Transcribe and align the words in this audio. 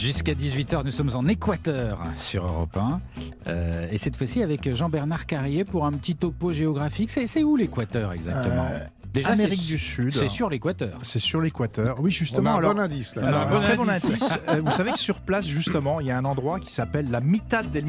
Jusqu'à 0.00 0.32
18h, 0.32 0.82
nous 0.82 0.92
sommes 0.92 1.10
en 1.14 1.28
Équateur 1.28 1.98
sur 2.16 2.46
Europe 2.46 2.74
1. 2.74 3.00
Euh, 3.48 3.86
et 3.90 3.98
cette 3.98 4.16
fois-ci 4.16 4.42
avec 4.42 4.74
Jean-Bernard 4.74 5.26
Carrier 5.26 5.66
pour 5.66 5.84
un 5.84 5.92
petit 5.92 6.16
topo 6.16 6.52
géographique. 6.52 7.10
C'est 7.10 7.42
où 7.42 7.54
l'Équateur 7.54 8.14
exactement? 8.14 8.66
Euh, 8.70 8.78
Déjà, 9.12 9.30
Amérique 9.30 9.66
du 9.66 9.76
Sud. 9.76 10.14
C'est 10.14 10.30
sur 10.30 10.48
l'équateur. 10.48 10.98
C'est 11.02 11.18
sur 11.18 11.42
l'équateur. 11.42 12.00
Oui, 12.00 12.10
justement. 12.10 12.52
On 12.52 12.64
a 12.64 12.68
un 12.70 12.72
bon 12.74 12.80
indice 12.80 13.14
là. 13.16 13.26
Alors, 13.26 13.58
un 13.58 13.60
très 13.60 13.76
bon 13.76 13.90
indice. 13.90 14.38
Euh, 14.48 14.62
vous 14.64 14.70
savez 14.70 14.92
que 14.92 14.98
sur 14.98 15.20
place, 15.20 15.46
justement, 15.46 16.00
il 16.00 16.06
y 16.06 16.10
a 16.10 16.16
un 16.16 16.24
endroit 16.24 16.60
qui 16.60 16.72
s'appelle 16.72 17.10
la 17.10 17.20
Mitad 17.20 17.70
del, 17.70 17.84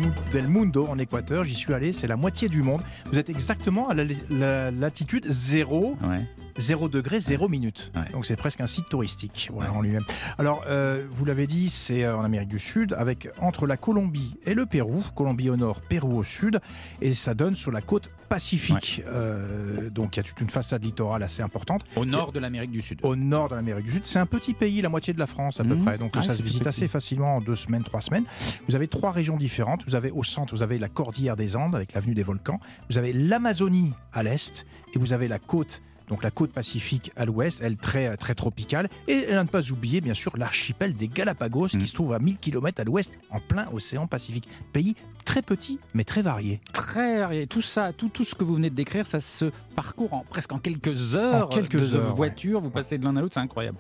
Mundo 0.47 0.87
en 0.89 0.97
Équateur. 0.97 1.45
J'y 1.45 1.55
suis 1.55 1.73
allé, 1.73 1.93
c'est 1.93 2.07
la 2.07 2.17
moitié 2.17 2.49
du 2.49 2.61
monde. 2.61 2.81
Vous 3.11 3.19
êtes 3.19 3.29
exactement 3.29 3.87
à 3.87 3.93
la, 3.93 4.71
latitude 4.71 5.25
0 5.29 5.95
ouais. 6.03 6.27
0 6.57 6.89
degré, 6.89 7.19
0 7.19 7.47
minute. 7.49 7.91
Donc 8.11 8.25
c'est 8.25 8.35
presque 8.35 8.61
un 8.61 8.67
site 8.67 8.89
touristique 8.89 9.49
voilà, 9.53 9.73
en 9.73 9.81
lui-même. 9.81 10.03
Alors, 10.37 10.63
euh, 10.67 11.05
vous 11.09 11.25
l'avez 11.25 11.47
dit, 11.47 11.69
c'est 11.69 12.03
euh, 12.03 12.17
en 12.17 12.23
Amérique 12.23 12.49
du 12.49 12.59
Sud, 12.59 12.93
avec 12.97 13.29
entre 13.39 13.67
la 13.67 13.77
Colombie 13.77 14.35
et 14.45 14.53
le 14.53 14.65
Pérou, 14.65 15.03
Colombie 15.15 15.49
au 15.49 15.57
nord, 15.57 15.81
Pérou 15.81 16.17
au 16.17 16.23
sud, 16.23 16.59
et 17.01 17.13
ça 17.13 17.33
donne 17.33 17.55
sur 17.55 17.71
la 17.71 17.81
côte 17.81 18.09
pacifique. 18.29 19.03
Euh, 19.07 19.89
donc 19.89 20.15
il 20.15 20.19
y 20.19 20.21
a 20.21 20.23
toute 20.23 20.39
une 20.39 20.49
façade 20.49 20.83
littorale 20.83 21.23
assez 21.23 21.43
importante. 21.43 21.83
Au 21.95 22.05
nord 22.05 22.31
de 22.31 22.39
l'Amérique 22.39 22.71
du 22.71 22.81
Sud. 22.81 22.99
Au 23.03 23.15
nord 23.15 23.49
de 23.49 23.55
l'Amérique 23.55 23.85
du 23.85 23.91
Sud. 23.91 24.05
C'est 24.05 24.19
un 24.19 24.25
petit 24.25 24.53
pays, 24.53 24.81
la 24.81 24.89
moitié 24.89 25.13
de 25.13 25.19
la 25.19 25.27
France 25.27 25.59
à 25.59 25.63
peu 25.63 25.75
mmh. 25.75 25.83
près. 25.83 25.97
Donc 25.97 26.13
ah, 26.15 26.21
ça 26.21 26.33
se 26.33 26.41
visite 26.41 26.65
assez 26.65 26.87
facilement 26.87 27.35
en 27.35 27.41
deux 27.41 27.55
semaines, 27.55 27.83
trois 27.83 28.01
semaines. 28.01 28.23
Vous 28.69 28.75
avez 28.75 28.87
trois 28.87 29.11
régions 29.11 29.35
différentes. 29.35 29.83
Vous 29.85 29.95
avez 29.95 30.11
au 30.11 30.23
centre, 30.23 30.55
vous 30.55 30.63
avez 30.63 30.79
la 30.79 30.87
cordillère 30.87 31.35
des 31.35 31.57
Andes 31.57 31.75
avec 31.75 31.93
l'avenue 31.93 32.13
des 32.13 32.23
volcans. 32.23 32.59
Vous 32.89 32.97
avez 32.97 33.11
l'Amazonie 33.11 33.91
à 34.13 34.23
l'est 34.23 34.65
et 34.93 34.99
vous 34.99 35.11
avez 35.11 35.27
la 35.27 35.39
côte 35.39 35.81
donc 36.11 36.23
la 36.23 36.29
côte 36.29 36.51
pacifique 36.51 37.11
à 37.15 37.23
l'ouest, 37.23 37.61
elle 37.63 37.77
très, 37.77 38.17
très 38.17 38.35
tropicale. 38.35 38.89
Et 39.07 39.27
à 39.27 39.41
ne 39.41 39.47
pas 39.47 39.71
oublier, 39.71 40.01
bien 40.01 40.13
sûr, 40.13 40.35
l'archipel 40.35 40.93
des 40.93 41.07
Galapagos 41.07 41.69
qui 41.69 41.77
mm. 41.77 41.85
se 41.85 41.93
trouve 41.93 42.13
à 42.13 42.19
1000 42.19 42.37
km 42.37 42.81
à 42.81 42.83
l'ouest, 42.83 43.13
en 43.29 43.39
plein 43.39 43.67
océan 43.71 44.07
Pacifique. 44.07 44.47
Pays 44.73 44.95
très 45.31 45.41
petit, 45.41 45.79
mais 45.93 46.03
très 46.03 46.21
varié. 46.21 46.59
Très 46.73 47.19
varié. 47.19 47.47
Tout 47.47 47.61
ça, 47.61 47.93
tout, 47.93 48.09
tout 48.09 48.25
ce 48.25 48.35
que 48.35 48.43
vous 48.43 48.55
venez 48.55 48.69
de 48.69 48.75
décrire, 48.75 49.07
ça 49.07 49.21
se 49.21 49.45
parcourt 49.77 50.13
en, 50.13 50.25
presque 50.29 50.51
en 50.51 50.59
quelques 50.59 51.15
heures 51.15 51.45
en 51.45 51.49
quelques 51.49 51.79
de 51.79 51.95
heures, 51.95 52.13
voiture. 52.13 52.59
Vous 52.59 52.69
passez 52.69 52.97
de 52.97 53.05
l'un 53.05 53.15
à 53.15 53.21
l'autre, 53.21 53.35
c'est 53.35 53.39
incroyable. 53.39 53.77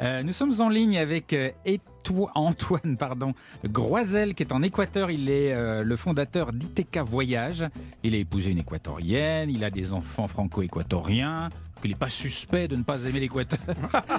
Euh, 0.00 0.22
nous 0.22 0.32
sommes 0.32 0.58
en 0.62 0.70
ligne 0.70 0.96
avec 0.96 1.34
euh, 1.34 1.50
Antoine 2.34 2.96
pardon, 2.96 3.34
Groisel, 3.66 4.34
qui 4.34 4.44
est 4.44 4.52
en 4.54 4.62
Équateur. 4.62 5.10
Il 5.10 5.28
est 5.28 5.52
euh, 5.52 5.82
le 5.82 5.96
fondateur 5.96 6.52
d'ITK 6.54 7.00
Voyage. 7.00 7.66
Il 8.02 8.14
a 8.14 8.18
épousé 8.18 8.52
une 8.52 8.58
équatorienne, 8.58 9.50
il 9.50 9.62
a 9.62 9.68
des 9.68 9.92
enfants 9.92 10.26
franco-équatoriens. 10.26 11.50
Il 11.84 11.90
n'est 11.90 11.96
pas 11.96 12.08
suspect 12.08 12.66
de 12.66 12.76
ne 12.76 12.82
pas 12.82 13.04
aimer 13.04 13.20
l'Équateur. 13.20 13.58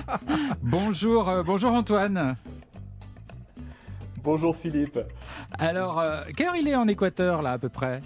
bonjour, 0.61 1.29
euh, 1.29 1.41
bonjour 1.41 1.71
Antoine. 1.71 2.35
Bonjour 4.25 4.55
Philippe. 4.55 4.97
Alors, 5.59 5.99
euh, 5.99 6.23
quelle 6.35 6.47
heure 6.47 6.55
il 6.55 6.67
est 6.67 6.73
en 6.73 6.87
Équateur 6.87 7.43
là 7.43 7.51
à 7.51 7.59
peu 7.59 7.69
près? 7.69 8.01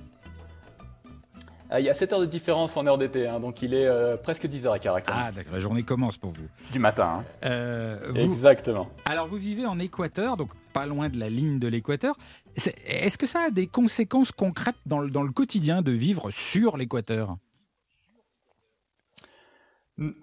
Il 1.77 1.85
y 1.85 1.89
a 1.89 1.93
7 1.93 2.11
heures 2.11 2.19
de 2.19 2.25
différence 2.25 2.75
en 2.75 2.85
heure 2.85 2.97
d'été, 2.97 3.25
hein, 3.25 3.39
donc 3.39 3.61
il 3.61 3.73
est 3.73 3.87
presque 4.23 4.45
10 4.45 4.65
h 4.65 4.73
à 4.73 4.79
Caracas. 4.79 5.13
Ah 5.15 5.31
d'accord, 5.31 5.53
la 5.53 5.59
journée 5.59 5.83
commence 5.83 6.17
pour 6.17 6.31
vous. 6.31 6.47
Du 6.73 6.79
matin. 6.79 7.23
Hein. 7.43 7.97
Exactement. 8.15 8.89
Alors 9.05 9.27
vous 9.27 9.37
vivez 9.37 9.65
en 9.65 9.79
Équateur, 9.79 10.35
donc 10.35 10.49
pas 10.73 10.85
loin 10.87 11.07
de 11.07 11.17
la 11.17 11.29
ligne 11.29 11.57
de 11.57 11.67
l'équateur. 11.67 12.15
Est-ce 12.55 13.17
que 13.17 13.27
ça 13.27 13.41
a 13.47 13.49
des 13.51 13.67
conséquences 13.67 14.33
concrètes 14.33 14.75
dans 14.85 14.99
le, 14.99 15.11
dans 15.11 15.23
le 15.23 15.31
quotidien 15.31 15.81
de 15.81 15.91
vivre 15.91 16.31
sur 16.31 16.75
l'équateur? 16.75 17.37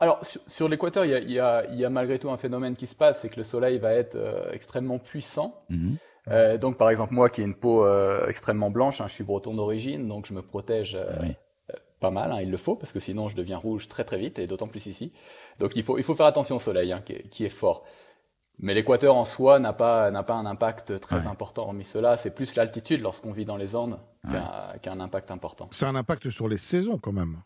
Alors 0.01 0.21
sur, 0.25 0.69
l'équateur, 0.69 1.05
il, 1.05 1.31
y, 1.31 1.39
a, 1.39 1.91
malgré 1.91 2.19
tout 2.19 2.31
un 2.31 2.37
phénomène 2.37 2.77
qui 2.77 2.87
se 2.87 2.95
passe, 2.95 3.21
c'est 3.21 3.29
que 3.29 3.37
le 3.37 3.45
soleil 3.45 3.79
va 3.79 3.93
être 3.93 4.17
euh, 4.17 4.51
extrêmement 4.53 4.99
puissant. 4.99 5.63
Mhm. 5.69 5.97
Euh, 6.29 6.59
donc 6.59 6.77
par 6.77 6.91
exemple 6.91 7.15
moi 7.15 7.31
qui 7.31 7.41
ai 7.41 7.45
une 7.45 7.55
peau 7.55 7.85
euh, 7.85 8.27
extrêmement 8.27 8.71
blanche, 8.71 9.00
hein, 9.00 9.06
je 9.06 9.15
suis 9.15 9.23
breton 9.23 9.55
d'origine, 9.55 10.09
donc 10.09 10.27
je 10.27 10.34
me 10.34 10.43
protège 10.43 10.99
pas 12.00 12.11
mal, 12.11 12.33
hein, 12.33 12.41
il 12.43 12.50
le 12.50 12.56
faut, 12.56 12.75
parce 12.75 12.93
que 12.93 13.00
sinon 13.00 13.28
je 13.28 13.37
deviens 13.37 13.59
rouge 13.59 13.87
très 13.89 14.05
très 14.05 14.19
vite, 14.19 14.39
et 14.39 14.47
d'autant 14.47 14.67
plus 14.67 14.87
ici. 14.87 15.12
Donc 15.59 15.77
il 15.77 15.84
faut, 15.84 15.99
il 15.99 16.05
faut 16.05 16.15
faire 16.15 16.27
attention 16.27 16.56
au 16.56 16.61
soleil, 16.61 16.93
hein, 16.93 17.03
qui, 17.31 17.45
est, 17.45 17.49
fort. 17.49 17.84
Mais 18.59 18.75
l'équateur 18.75 19.15
en 19.15 19.25
soi 19.25 19.59
n'a 19.59 19.73
pas, 19.73 20.11
n'a 20.11 20.23
pas 20.23 20.34
un 20.34 20.47
impact 20.47 20.99
très 21.00 21.27
important. 21.27 21.62
Hormis 21.62 21.84
cela, 21.84 22.17
c'est 22.17 22.34
plus 22.34 22.56
l'altitude 22.56 23.03
lorsqu'on 23.03 23.33
vit 23.33 23.45
dans 23.45 23.56
les 23.56 23.77
Andes 23.77 23.99
qui 24.29 24.37
a 24.37 24.93
un 24.93 25.00
impact 25.00 25.31
important. 25.31 25.69
C'est 25.71 25.87
un 25.87 25.95
impact 25.95 26.31
sur 26.31 26.49
les 26.49 26.59
saisons 26.59 26.99
quand 26.99 27.12
même. 27.12 27.37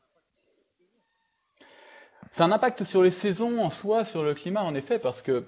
C'est 2.30 2.42
un 2.42 2.52
impact 2.52 2.84
sur 2.84 3.02
les 3.02 3.10
saisons 3.10 3.60
en 3.60 3.70
soi, 3.70 4.04
sur 4.04 4.22
le 4.22 4.34
climat 4.34 4.62
en 4.62 4.74
effet, 4.74 4.98
parce 4.98 5.22
que 5.22 5.44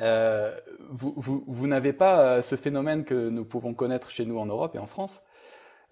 euh, 0.00 0.54
vous, 0.90 1.14
vous, 1.16 1.44
vous 1.46 1.66
n'avez 1.66 1.92
pas 1.92 2.20
euh, 2.20 2.42
ce 2.42 2.56
phénomène 2.56 3.04
que 3.04 3.28
nous 3.28 3.44
pouvons 3.44 3.74
connaître 3.74 4.10
chez 4.10 4.24
nous 4.24 4.38
en 4.38 4.46
Europe 4.46 4.74
et 4.74 4.78
en 4.78 4.86
France, 4.86 5.22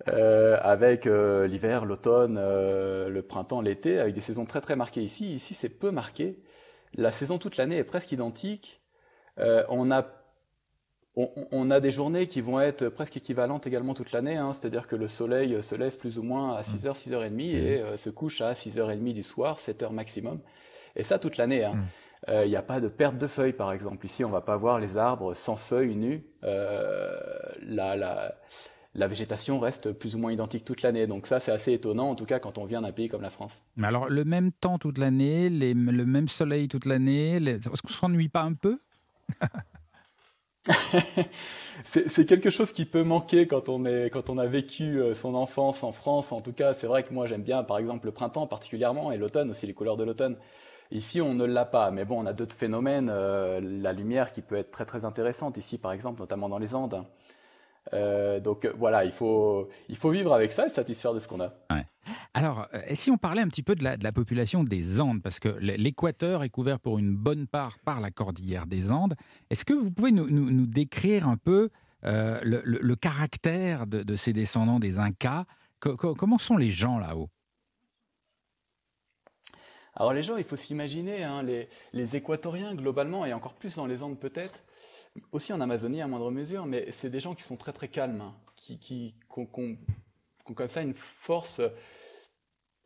euh, 0.08 0.58
avec 0.62 1.06
euh, 1.06 1.46
l'hiver, 1.46 1.84
l'automne, 1.84 2.36
euh, 2.38 3.08
le 3.08 3.22
printemps, 3.22 3.60
l'été, 3.60 4.00
avec 4.00 4.14
des 4.14 4.20
saisons 4.20 4.44
très 4.44 4.60
très 4.60 4.74
marquées 4.76 5.02
ici. 5.02 5.32
Ici, 5.34 5.54
c'est 5.54 5.68
peu 5.68 5.90
marqué. 5.90 6.42
La 6.94 7.12
saison 7.12 7.38
toute 7.38 7.56
l'année 7.56 7.76
est 7.76 7.84
presque 7.84 8.12
identique. 8.12 8.80
on 9.38 9.90
a 9.90 10.02
on, 11.14 11.70
a 11.70 11.80
des 11.80 11.90
journées 11.90 12.26
qui 12.26 12.40
vont 12.40 12.58
être 12.58 12.88
presque 12.88 13.18
équivalentes 13.18 13.66
également 13.66 13.92
toute 13.92 14.12
l'année, 14.12 14.36
hein. 14.36 14.52
c'est-à-dire 14.54 14.86
que 14.86 14.96
le 14.96 15.08
soleil 15.08 15.62
se 15.62 15.74
lève 15.74 15.98
plus 15.98 16.18
ou 16.18 16.22
moins 16.22 16.54
à 16.54 16.62
6h, 16.62 16.94
6h30 16.94 17.40
et 17.40 17.82
mmh. 17.82 17.84
euh, 17.84 17.96
se 17.98 18.08
couche 18.08 18.40
à 18.40 18.54
6h30 18.54 19.12
du 19.12 19.22
soir, 19.22 19.58
7h 19.58 19.92
maximum. 19.92 20.40
Et 20.96 21.02
ça 21.02 21.18
toute 21.18 21.36
l'année. 21.36 21.58
Il 21.58 21.64
hein. 21.64 22.44
n'y 22.46 22.52
mmh. 22.52 22.54
euh, 22.54 22.58
a 22.58 22.62
pas 22.62 22.80
de 22.80 22.88
perte 22.88 23.18
de 23.18 23.26
feuilles 23.26 23.52
par 23.52 23.72
exemple. 23.72 24.06
Ici, 24.06 24.24
on 24.24 24.30
va 24.30 24.40
pas 24.40 24.56
voir 24.56 24.78
les 24.78 24.96
arbres 24.96 25.34
sans 25.34 25.56
feuilles 25.56 25.96
nues. 25.96 26.24
Euh, 26.44 27.14
la, 27.60 27.94
la, 27.94 28.34
la, 28.94 29.06
végétation 29.06 29.60
reste 29.60 29.92
plus 29.92 30.14
ou 30.14 30.18
moins 30.18 30.32
identique 30.32 30.64
toute 30.64 30.80
l'année. 30.80 31.06
Donc 31.06 31.26
ça, 31.26 31.40
c'est 31.40 31.52
assez 31.52 31.74
étonnant, 31.74 32.08
en 32.08 32.14
tout 32.14 32.26
cas 32.26 32.38
quand 32.38 32.56
on 32.56 32.64
vient 32.64 32.80
d'un 32.80 32.92
pays 32.92 33.10
comme 33.10 33.22
la 33.22 33.30
France. 33.30 33.62
Mais 33.76 33.86
alors, 33.86 34.08
le 34.08 34.24
même 34.24 34.50
temps 34.50 34.78
toute 34.78 34.96
l'année, 34.96 35.50
le 35.50 36.04
même 36.06 36.28
soleil 36.28 36.68
toute 36.68 36.86
l'année, 36.86 37.36
est-ce 37.36 37.68
qu'on 37.82 37.88
ne 37.88 37.92
s'ennuie 37.92 38.30
pas 38.30 38.42
un 38.42 38.54
peu? 38.54 38.78
c'est 41.84 42.24
quelque 42.26 42.50
chose 42.50 42.72
qui 42.72 42.84
peut 42.84 43.02
manquer 43.02 43.46
quand 43.46 43.68
on, 43.68 43.84
est, 43.84 44.10
quand 44.10 44.30
on 44.30 44.38
a 44.38 44.46
vécu 44.46 45.00
euh, 45.00 45.14
son 45.14 45.34
enfance 45.34 45.82
en 45.82 45.92
France. 45.92 46.32
En 46.32 46.40
tout 46.40 46.52
cas, 46.52 46.72
c'est 46.72 46.86
vrai 46.86 47.02
que 47.02 47.12
moi 47.12 47.26
j'aime 47.26 47.42
bien 47.42 47.64
par 47.64 47.78
exemple 47.78 48.06
le 48.06 48.12
printemps 48.12 48.46
particulièrement 48.46 49.12
et 49.12 49.18
l'automne 49.18 49.50
aussi, 49.50 49.66
les 49.66 49.74
couleurs 49.74 49.96
de 49.96 50.04
l'automne. 50.04 50.36
Ici, 50.92 51.22
on 51.22 51.32
ne 51.34 51.46
l'a 51.46 51.64
pas, 51.64 51.90
mais 51.90 52.04
bon, 52.04 52.22
on 52.22 52.26
a 52.26 52.34
d'autres 52.34 52.54
phénomènes. 52.54 53.10
Euh, 53.10 53.60
la 53.62 53.92
lumière 53.92 54.30
qui 54.30 54.42
peut 54.42 54.56
être 54.56 54.70
très 54.70 54.84
très 54.84 55.04
intéressante 55.06 55.56
ici, 55.56 55.78
par 55.78 55.92
exemple, 55.92 56.20
notamment 56.20 56.48
dans 56.50 56.58
les 56.58 56.74
Andes. 56.74 57.04
Euh, 57.92 58.40
donc 58.40 58.66
voilà, 58.76 59.04
il 59.04 59.10
faut, 59.10 59.68
il 59.88 59.96
faut 59.96 60.10
vivre 60.10 60.32
avec 60.32 60.52
ça 60.52 60.66
et 60.66 60.70
satisfaire 60.70 61.14
de 61.14 61.18
ce 61.18 61.28
qu'on 61.28 61.40
a. 61.40 61.52
Alors, 62.34 62.68
euh, 62.74 62.80
si 62.94 63.10
on 63.10 63.18
parlait 63.18 63.42
un 63.42 63.48
petit 63.48 63.62
peu 63.62 63.74
de 63.74 63.84
la, 63.84 63.96
de 63.96 64.04
la 64.04 64.12
population 64.12 64.64
des 64.64 65.00
Andes, 65.00 65.22
parce 65.22 65.38
que 65.38 65.48
l'Équateur 65.48 66.42
est 66.42 66.48
couvert 66.48 66.80
pour 66.80 66.98
une 66.98 67.14
bonne 67.14 67.46
part 67.46 67.78
par 67.84 68.00
la 68.00 68.10
cordillère 68.10 68.66
des 68.66 68.90
Andes, 68.90 69.14
est-ce 69.50 69.64
que 69.64 69.74
vous 69.74 69.90
pouvez 69.90 70.12
nous, 70.12 70.28
nous, 70.30 70.66
décrire 70.66 71.28
un 71.28 71.36
peu 71.36 71.70
euh, 72.04 72.40
le, 72.42 72.62
le, 72.64 72.96
caractère 72.96 73.86
de, 73.86 74.02
de, 74.02 74.16
ces 74.16 74.32
descendants 74.32 74.80
des 74.80 74.98
Incas? 74.98 75.44
Comment 75.80 76.38
sont 76.38 76.56
les 76.56 76.70
gens 76.70 76.98
là-haut? 76.98 77.28
Alors 79.94 80.14
les 80.14 80.22
gens, 80.22 80.36
il 80.36 80.44
faut 80.44 80.56
s'imaginer, 80.56 81.22
hein, 81.22 81.42
les, 81.42 81.68
les, 81.92 82.16
Équatoriens 82.16 82.74
globalement, 82.74 83.26
et 83.26 83.32
encore 83.34 83.54
plus 83.54 83.76
dans 83.76 83.86
les 83.86 84.02
Andes 84.02 84.18
peut-être, 84.18 84.62
aussi 85.32 85.52
en 85.52 85.60
Amazonie 85.60 86.00
à 86.00 86.06
moindre 86.06 86.30
mesure, 86.30 86.66
mais 86.66 86.90
c'est 86.90 87.10
des 87.10 87.20
gens 87.20 87.34
qui 87.34 87.42
sont 87.42 87.56
très 87.56 87.72
très 87.72 87.88
calmes, 87.88 88.20
hein, 88.20 88.34
qui, 88.56 88.78
qui, 88.78 89.14
ont, 89.36 89.46
comme 89.46 90.68
ça 90.68 90.82
une 90.82 90.94
force, 90.94 91.60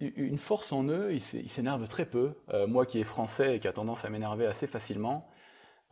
une 0.00 0.38
force 0.38 0.72
en 0.72 0.84
eux, 0.84 1.14
ils 1.14 1.20
s'énervent 1.20 1.88
très 1.88 2.06
peu. 2.06 2.34
Euh, 2.52 2.66
moi 2.66 2.86
qui 2.86 3.00
est 3.00 3.04
français 3.04 3.56
et 3.56 3.60
qui 3.60 3.68
a 3.68 3.72
tendance 3.72 4.04
à 4.04 4.10
m'énerver 4.10 4.46
assez 4.46 4.66
facilement, 4.66 5.28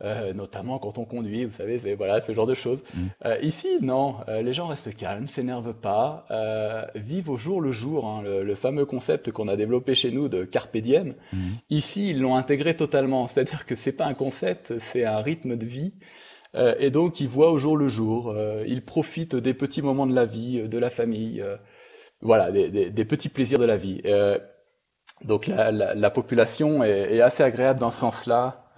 euh, 0.03 0.33
notamment 0.33 0.77
quand 0.77 0.97
on 0.97 1.05
conduit, 1.05 1.45
vous 1.45 1.51
savez, 1.51 1.79
c'est 1.79 1.95
voilà 1.95 2.21
ce 2.21 2.33
genre 2.33 2.45
de 2.45 2.53
choses. 2.53 2.83
Mmh. 2.83 2.99
Euh, 3.25 3.39
ici, 3.41 3.67
non, 3.81 4.17
les 4.27 4.53
gens 4.53 4.67
restent 4.67 4.93
calmes, 4.93 5.27
s'énervent 5.27 5.73
pas, 5.73 6.25
vivent 6.95 7.29
au 7.29 7.37
jour 7.37 7.61
le 7.61 7.71
jour, 7.71 8.05
hein, 8.05 8.21
le, 8.23 8.55
fameux 8.55 8.85
concept 8.85 9.31
qu'on 9.31 9.47
a 9.47 9.55
développé 9.55 9.95
chez 9.95 10.11
nous 10.11 10.27
de 10.27 10.43
carpe 10.43 10.77
diem. 10.77 11.15
Mmh. 11.33 11.37
Ici, 11.69 12.09
ils 12.09 12.19
l'ont 12.19 12.35
intégré 12.35 12.75
totalement, 12.75 13.27
c'est-à-dire 13.27 13.65
que 13.65 13.75
c'est 13.75 13.93
pas 13.93 14.05
un 14.05 14.13
concept, 14.13 14.77
c'est 14.79 15.05
un 15.05 15.19
rythme 15.19 15.55
de 15.55 15.65
vie. 15.65 15.93
Euh, 16.55 16.75
et 16.79 16.89
donc 16.89 17.19
ils 17.19 17.27
voient 17.27 17.51
au 17.51 17.59
jour 17.59 17.77
le 17.77 17.89
jour, 17.89 18.29
euh, 18.29 18.63
ils 18.67 18.83
profitent 18.83 19.35
des 19.35 19.53
petits 19.53 19.81
moments 19.81 20.07
de 20.07 20.15
la 20.15 20.25
vie, 20.25 20.59
euh, 20.59 20.67
de 20.67 20.77
la 20.77 20.89
famille, 20.89 21.43
voilà, 22.21 22.51
des, 22.51 23.05
petits 23.05 23.29
plaisirs 23.29 23.59
de 23.59 23.65
la 23.65 23.77
vie. 23.77 24.01
donc 25.23 25.47
la, 25.47 26.09
population 26.09 26.83
est, 26.83 27.21
assez 27.21 27.43
agréable 27.43 27.79
dans 27.79 27.91
ce 27.91 27.99
sens-là, 27.99 28.71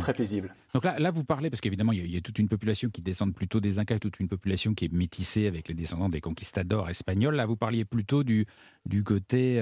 très 0.00 0.12
paisible. 0.12 0.54
Donc 0.74 0.84
là, 0.84 0.98
là, 1.00 1.10
vous 1.10 1.24
parlez, 1.24 1.50
parce 1.50 1.60
qu'évidemment, 1.60 1.92
il, 1.92 2.12
y, 2.12 2.16
a 2.16 2.20
toute 2.20 2.38
une 2.38 2.48
population 2.48 2.90
qui 2.90 3.02
descend 3.02 3.34
plutôt 3.34 3.60
des 3.60 3.78
Incas, 3.78 3.98
toute 3.98 4.20
une 4.20 4.28
population 4.28 4.74
qui 4.74 4.84
est 4.84 4.92
métissée 4.92 5.46
avec 5.46 5.68
les 5.68 5.74
descendants 5.74 6.08
des 6.08 6.20
conquistadors 6.20 6.88
espagnols. 6.90 7.34
Là, 7.34 7.46
vous 7.46 7.56
parliez 7.56 7.84
plutôt 7.84 8.22
du, 8.22 8.46
du 8.84 9.02
côté 9.02 9.60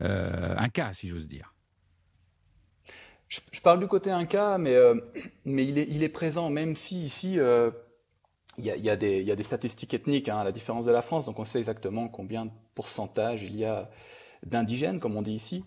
Inca, 0.00 0.92
si 0.92 1.08
j'ose 1.08 1.28
dire. 1.28 1.52
Je, 3.28 3.60
parle 3.60 3.80
du 3.80 3.86
côté 3.86 4.10
Inca, 4.10 4.58
mais, 4.58 4.74
euh, 4.74 4.94
mais 5.44 5.64
il, 5.64 5.78
est, 5.78 5.86
il 5.88 6.02
est 6.02 6.08
présent, 6.08 6.48
même 6.48 6.74
si 6.74 7.04
ici, 7.04 7.38
euh, 7.38 7.70
il 8.56 8.64
y, 8.64 8.70
a, 8.70 8.76
y, 8.76 8.90
a 8.90 8.96
des, 8.96 9.22
y 9.22 9.30
a 9.30 9.36
des 9.36 9.42
statistiques 9.42 9.94
ethniques, 9.94 10.28
hein, 10.28 10.38
à 10.38 10.44
la 10.44 10.52
différence 10.52 10.84
de 10.86 10.90
la 10.90 11.02
France, 11.02 11.26
donc 11.26 11.38
on 11.38 11.44
sait 11.44 11.58
exactement 11.58 12.08
combien 12.08 12.46
de 12.46 12.50
pourcentage 12.74 13.42
il 13.42 13.56
y 13.56 13.64
a 13.64 13.90
d'indigènes, 14.44 14.98
comme 14.98 15.16
on 15.16 15.22
dit 15.22 15.34
ici, 15.34 15.64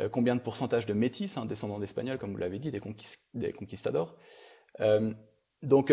euh, 0.00 0.08
combien 0.08 0.34
de 0.34 0.40
pourcentage 0.40 0.86
de 0.86 0.94
métis, 0.94 1.36
hein, 1.36 1.44
descendants 1.44 1.78
d'Espagnols, 1.78 2.18
comme 2.18 2.32
vous 2.32 2.38
l'avez 2.38 2.58
dit, 2.58 2.70
des, 2.70 2.80
des 3.34 3.52
conquistadors. 3.52 4.16
donc, 5.62 5.92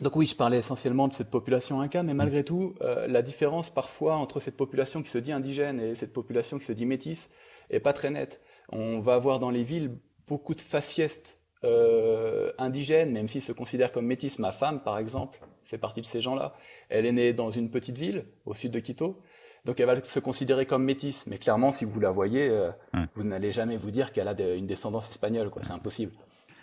donc 0.00 0.16
oui, 0.16 0.26
je 0.26 0.36
parlais 0.36 0.58
essentiellement 0.58 1.08
de 1.08 1.14
cette 1.14 1.30
population 1.30 1.80
Inca, 1.80 2.02
mais 2.02 2.14
malgré 2.14 2.44
tout, 2.44 2.74
la 2.80 3.22
différence 3.22 3.70
parfois 3.70 4.16
entre 4.16 4.40
cette 4.40 4.56
population 4.56 5.02
qui 5.02 5.10
se 5.10 5.18
dit 5.18 5.32
indigène 5.32 5.80
et 5.80 5.94
cette 5.94 6.12
population 6.12 6.58
qui 6.58 6.64
se 6.64 6.72
dit 6.72 6.86
métisse 6.86 7.30
est 7.70 7.80
pas 7.80 7.92
très 7.92 8.10
nette. 8.10 8.40
On 8.70 9.00
va 9.00 9.14
avoir 9.14 9.38
dans 9.38 9.50
les 9.50 9.64
villes 9.64 9.98
beaucoup 10.26 10.54
de 10.54 10.60
faciès 10.60 11.38
euh, 11.64 12.52
indigènes, 12.58 13.12
même 13.12 13.28
s'ils 13.28 13.42
se 13.42 13.52
considèrent 13.52 13.92
comme 13.92 14.06
métis. 14.06 14.38
Ma 14.38 14.52
femme, 14.52 14.82
par 14.82 14.98
exemple, 14.98 15.40
fait 15.64 15.78
partie 15.78 16.00
de 16.00 16.06
ces 16.06 16.20
gens-là. 16.20 16.54
Elle 16.88 17.06
est 17.06 17.12
née 17.12 17.32
dans 17.32 17.50
une 17.50 17.70
petite 17.70 17.98
ville 17.98 18.24
au 18.46 18.54
sud 18.54 18.72
de 18.72 18.80
Quito. 18.80 19.20
Donc 19.64 19.78
elle 19.78 19.86
va 19.86 20.02
se 20.02 20.18
considérer 20.18 20.66
comme 20.66 20.84
métisse. 20.84 21.26
Mais 21.26 21.38
clairement, 21.38 21.70
si 21.70 21.84
vous 21.84 22.00
la 22.00 22.10
voyez, 22.10 22.48
euh, 22.48 22.70
vous 23.14 23.22
n'allez 23.22 23.52
jamais 23.52 23.76
vous 23.76 23.90
dire 23.90 24.12
qu'elle 24.12 24.28
a 24.28 24.54
une 24.54 24.66
descendance 24.66 25.08
espagnole. 25.10 25.50
C'est 25.62 25.70
impossible. 25.70 26.12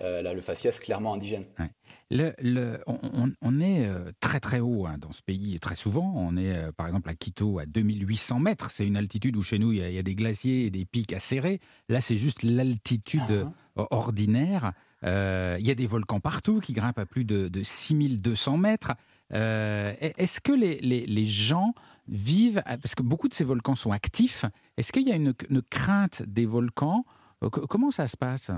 Euh, 0.02 0.22
là, 0.22 0.34
le 0.34 0.42
faciès 0.42 0.80
clairement 0.80 1.14
indigène. 1.14 1.46
Le, 2.10 2.80
on, 2.88 3.60
est 3.60 3.86
euh, 3.86 4.12
très 4.20 4.40
très 4.40 4.60
haut 4.60 4.86
hein, 4.86 4.98
dans 4.98 5.12
ce 5.12 5.22
pays, 5.22 5.60
très 5.60 5.76
souvent. 5.76 6.14
On 6.16 6.38
est 6.38 6.56
euh, 6.56 6.72
par 6.72 6.88
exemple 6.88 7.10
à 7.10 7.16
Quito 7.16 7.60
à 7.60 7.66
2800 7.66 8.40
mètres. 8.40 8.72
C'est 8.72 8.88
une 8.88 8.98
altitude 8.98 9.36
où 9.36 9.44
chez 9.44 9.60
nous 9.60 9.74
il 9.74 9.80
y, 9.80 9.98
a, 9.98 10.04
des 10.04 10.16
glaciers 10.16 10.66
et 10.66 10.70
des 10.70 10.86
pics 10.86 11.14
acérés. 11.14 11.60
Là, 11.90 12.02
c'est 12.02 12.18
juste 12.18 12.44
l'altitude 12.44 13.48
ah. 13.76 13.88
ordinaire. 13.92 14.72
il 15.04 15.66
y 15.66 15.72
a 15.72 15.76
des 15.76 15.88
volcans 15.88 16.20
partout 16.20 16.62
qui 16.62 16.74
grimpent 16.74 17.00
à 17.00 17.06
plus 17.06 17.26
de, 17.26 17.50
6200 17.62 18.58
mètres. 18.58 18.94
Est-ce 19.32 20.40
que 20.40 20.54
les, 20.54 20.80
les, 20.80 21.26
gens 21.26 21.74
vivent, 22.08 22.64
parce 22.66 22.96
que 22.96 23.04
beaucoup 23.04 23.28
de 23.28 23.34
ces 23.34 23.44
volcans 23.44 23.76
sont 23.76 23.92
actifs, 23.92 24.46
est-ce 24.78 24.92
qu'il 24.92 25.08
y 25.08 25.12
a 25.12 25.16
une, 25.16 25.34
une 25.50 25.62
crainte 25.62 26.24
des 26.24 26.46
volcans? 26.46 27.06
Comment 27.42 27.92
ça 27.92 28.08
se 28.08 28.18
passe? 28.18 28.50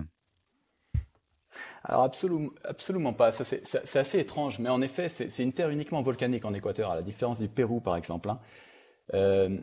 Alors 1.84 2.04
absolument, 2.04 2.52
absolument 2.64 3.14
pas. 3.14 3.32
C'est 3.32 3.96
assez 3.96 4.20
étrange, 4.20 4.60
mais 4.60 4.70
en 4.70 4.82
effet, 4.82 5.10
c'est 5.10 5.44
une 5.44 5.54
terre 5.54 5.70
uniquement 5.70 6.02
volcanique 6.02 6.46
en 6.46 6.54
Équateur, 6.54 6.92
à 6.92 6.96
la 6.96 7.02
différence 7.02 7.40
du 7.40 7.48
Pérou 7.48 7.80
par 7.80 7.96
exemple. 7.96 8.30
Hein. 8.30 8.40
Euh, 9.14 9.58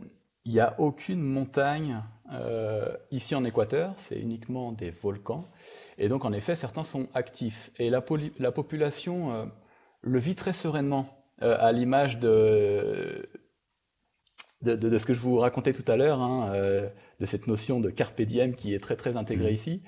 il 0.45 0.53
n'y 0.53 0.61
a 0.61 0.75
aucune 0.79 1.21
montagne 1.21 2.03
euh, 2.33 2.97
ici 3.11 3.35
en 3.35 3.45
Équateur, 3.45 3.95
c'est 3.99 4.19
uniquement 4.19 4.73
des 4.73 4.91
volcans. 4.91 5.45
Et 5.97 6.09
donc 6.09 6.25
en 6.25 6.33
effet, 6.33 6.55
certains 6.57 6.83
sont 6.83 7.09
actifs. 7.15 7.71
Et 7.79 7.89
la, 7.89 8.05
la 8.39 8.53
population 8.53 9.33
euh, 9.33 9.45
le 10.03 10.19
vit 10.19 10.35
très 10.35 10.53
sereinement, 10.53 11.07
à 11.41 11.71
l'image 11.71 12.19
de 12.19 13.29
de, 14.63 14.99
ce 14.99 15.07
que 15.07 15.13
je 15.13 15.21
vous 15.21 15.39
racontais 15.39 15.73
tout 15.73 15.85
à 15.87 15.97
l'heure, 15.97 16.21
hein, 16.21 16.53
de 17.21 17.27
cette 17.27 17.47
notion 17.47 17.79
de 17.79 17.91
carpe 17.91 18.21
diem 18.23 18.55
qui 18.55 18.75
est 18.75 18.81
très 18.81 18.97
très 18.97 19.17
intégrée 19.17 19.53
mmh. 19.53 19.55
ici 19.55 19.83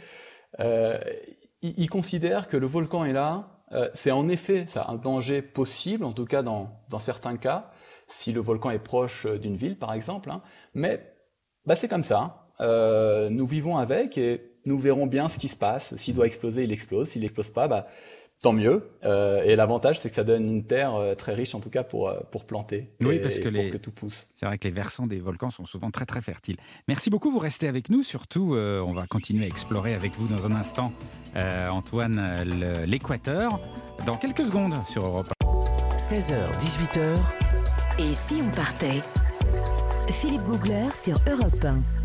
il, 1.63 1.91
considère 1.91 2.49
que 2.49 2.57
le 2.57 2.67
volcan 2.67 3.05
est 3.05 3.13
là. 3.13 3.49
Euh, 3.73 3.89
c'est 3.95 4.11
en 4.11 4.29
effet 4.29 4.65
ça, 4.67 4.87
un 4.89 4.97
danger 4.97 5.43
possible, 5.43 6.05
en 6.05 6.13
tout 6.13 6.25
cas 6.25 6.43
dans, 6.43 6.71
certains 6.99 7.37
cas, 7.37 7.71
si 8.09 8.33
le 8.33 8.41
volcan 8.41 8.71
est 8.71 8.81
proche 8.81 9.27
euh, 9.27 9.39
d'une 9.39 9.57
ville, 9.57 9.79
par 9.79 9.93
exemple. 9.93 10.31
Hein. 10.31 10.43
Mais 10.75 11.15
bah, 11.67 11.77
c'est 11.77 11.89
comme 11.89 12.05
ça. 12.05 12.49
Euh, 12.61 13.31
nous 13.31 13.47
vivons 13.47 13.77
avec 13.77 14.19
et 14.19 14.59
nous 14.65 14.79
verrons 14.79 15.07
bien 15.07 15.29
ce 15.29 15.39
qui 15.39 15.49
se 15.49 15.57
passe. 15.57 15.97
S'il 15.97 16.15
doit 16.15 16.27
exploser, 16.27 16.65
il 16.65 16.73
explose. 16.73 17.11
S'il 17.11 17.23
n'explose 17.23 17.51
pas, 17.51 17.69
bah, 17.69 17.87
tant 18.43 18.53
mieux. 18.53 18.91
Euh, 19.05 19.43
et 19.45 19.57
l'avantage, 19.57 20.01
c'est 20.01 20.09
que 20.09 20.15
ça 20.15 20.25
donne 20.25 20.45
une 20.47 20.65
terre 20.65 20.95
euh, 20.95 21.15
très 21.15 21.35
riche, 21.35 21.55
en 21.55 21.61
tout 21.61 21.71
cas, 21.71 21.83
pour, 21.83 22.09
euh, 22.09 22.21
pour 22.31 22.45
planter. 22.45 22.91
Oui, 23.01 23.19
parce 23.19 23.39
que, 23.39 23.49
pour 23.49 23.71
que 23.71 23.77
tout 23.77 23.93
pousse. 23.93 24.29
C'est 24.37 24.47
vrai 24.47 24.59
que 24.59 24.67
les 24.67 24.75
versants 24.75 25.07
des 25.07 25.21
volcans 25.21 25.51
sont 25.51 25.67
souvent 25.67 25.91
très, 25.91 26.07
très 26.07 26.23
fertiles. 26.23 26.57
Merci 26.89 27.11
beaucoup, 27.11 27.31
vous 27.31 27.39
restez 27.39 27.69
avec 27.69 27.91
nous. 27.91 28.03
Surtout, 28.03 28.55
on 28.57 28.93
va 28.93 29.07
continuer 29.07 29.45
à 29.45 29.49
explorer 29.49 29.95
avec 29.95 30.13
vous 30.17 30.27
dans 30.29 30.47
un 30.47 30.53
instant, 30.53 30.93
Antoine, 31.37 32.45
l'Équateur, 32.87 33.61
dans 34.07 34.17
quelques 34.17 34.47
secondes 34.47 34.75
sur 34.89 35.05
Europe 35.05 35.33
16h, 35.97 36.35
18h. 36.59 37.19
Et 37.99 38.13
si 38.13 38.43
on 38.43 38.51
partait? 38.55 39.03
Philippe 40.11 40.43
Googler 40.43 40.89
sur 40.93 41.21
Europe 41.29 41.65
1. 41.65 42.00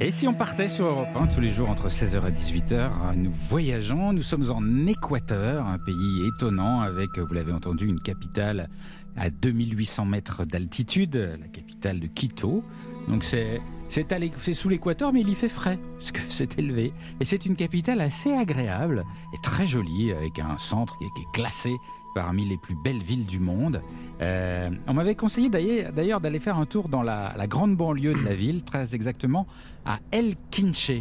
Et 0.00 0.10
si 0.10 0.26
on 0.26 0.34
partait 0.34 0.68
sur 0.68 0.86
Europe 0.86 1.08
1 1.14 1.28
tous 1.28 1.40
les 1.40 1.50
jours 1.50 1.70
entre 1.70 1.88
16h 1.88 2.28
et 2.28 2.32
18h, 2.32 3.14
nous 3.16 3.30
voyageons, 3.30 4.12
nous 4.12 4.22
sommes 4.22 4.50
en 4.50 4.86
Équateur, 4.86 5.66
un 5.66 5.78
pays 5.78 6.26
étonnant 6.26 6.80
avec, 6.80 7.16
vous 7.18 7.32
l'avez 7.32 7.52
entendu, 7.52 7.86
une 7.86 8.00
capitale 8.00 8.68
à 9.16 9.30
2800 9.30 10.04
mètres 10.04 10.44
d'altitude, 10.44 11.36
la 11.40 11.46
capitale 11.46 12.00
de 12.00 12.08
Quito. 12.08 12.64
Donc 13.08 13.22
c'est 13.22 13.60
c'est 13.88 14.54
sous 14.54 14.68
l'équateur, 14.68 15.12
mais 15.12 15.20
il 15.20 15.28
y 15.28 15.34
fait 15.36 15.48
frais, 15.48 15.78
parce 15.98 16.10
que 16.10 16.20
c'est 16.28 16.58
élevé. 16.58 16.92
Et 17.20 17.24
c'est 17.24 17.46
une 17.46 17.54
capitale 17.54 18.00
assez 18.00 18.32
agréable 18.32 19.04
et 19.32 19.36
très 19.42 19.68
jolie, 19.68 20.12
avec 20.12 20.40
un 20.40 20.58
centre 20.58 20.98
qui 20.98 21.04
est 21.04 21.32
classé 21.32 21.76
parmi 22.14 22.44
les 22.44 22.56
plus 22.56 22.76
belles 22.82 23.02
villes 23.02 23.26
du 23.26 23.40
monde. 23.40 23.82
Euh, 24.22 24.70
on 24.86 24.94
m'avait 24.94 25.14
conseillé 25.14 25.48
d'ailleurs 25.48 26.20
d'aller 26.20 26.38
faire 26.38 26.58
un 26.58 26.66
tour 26.66 26.88
dans 26.88 27.02
la, 27.02 27.34
grande 27.48 27.76
banlieue 27.76 28.12
de 28.12 28.24
la 28.24 28.34
ville, 28.34 28.62
très 28.62 28.94
exactement 28.94 29.46
à 29.84 29.98
El 30.12 30.34
Quinche. 30.50 30.92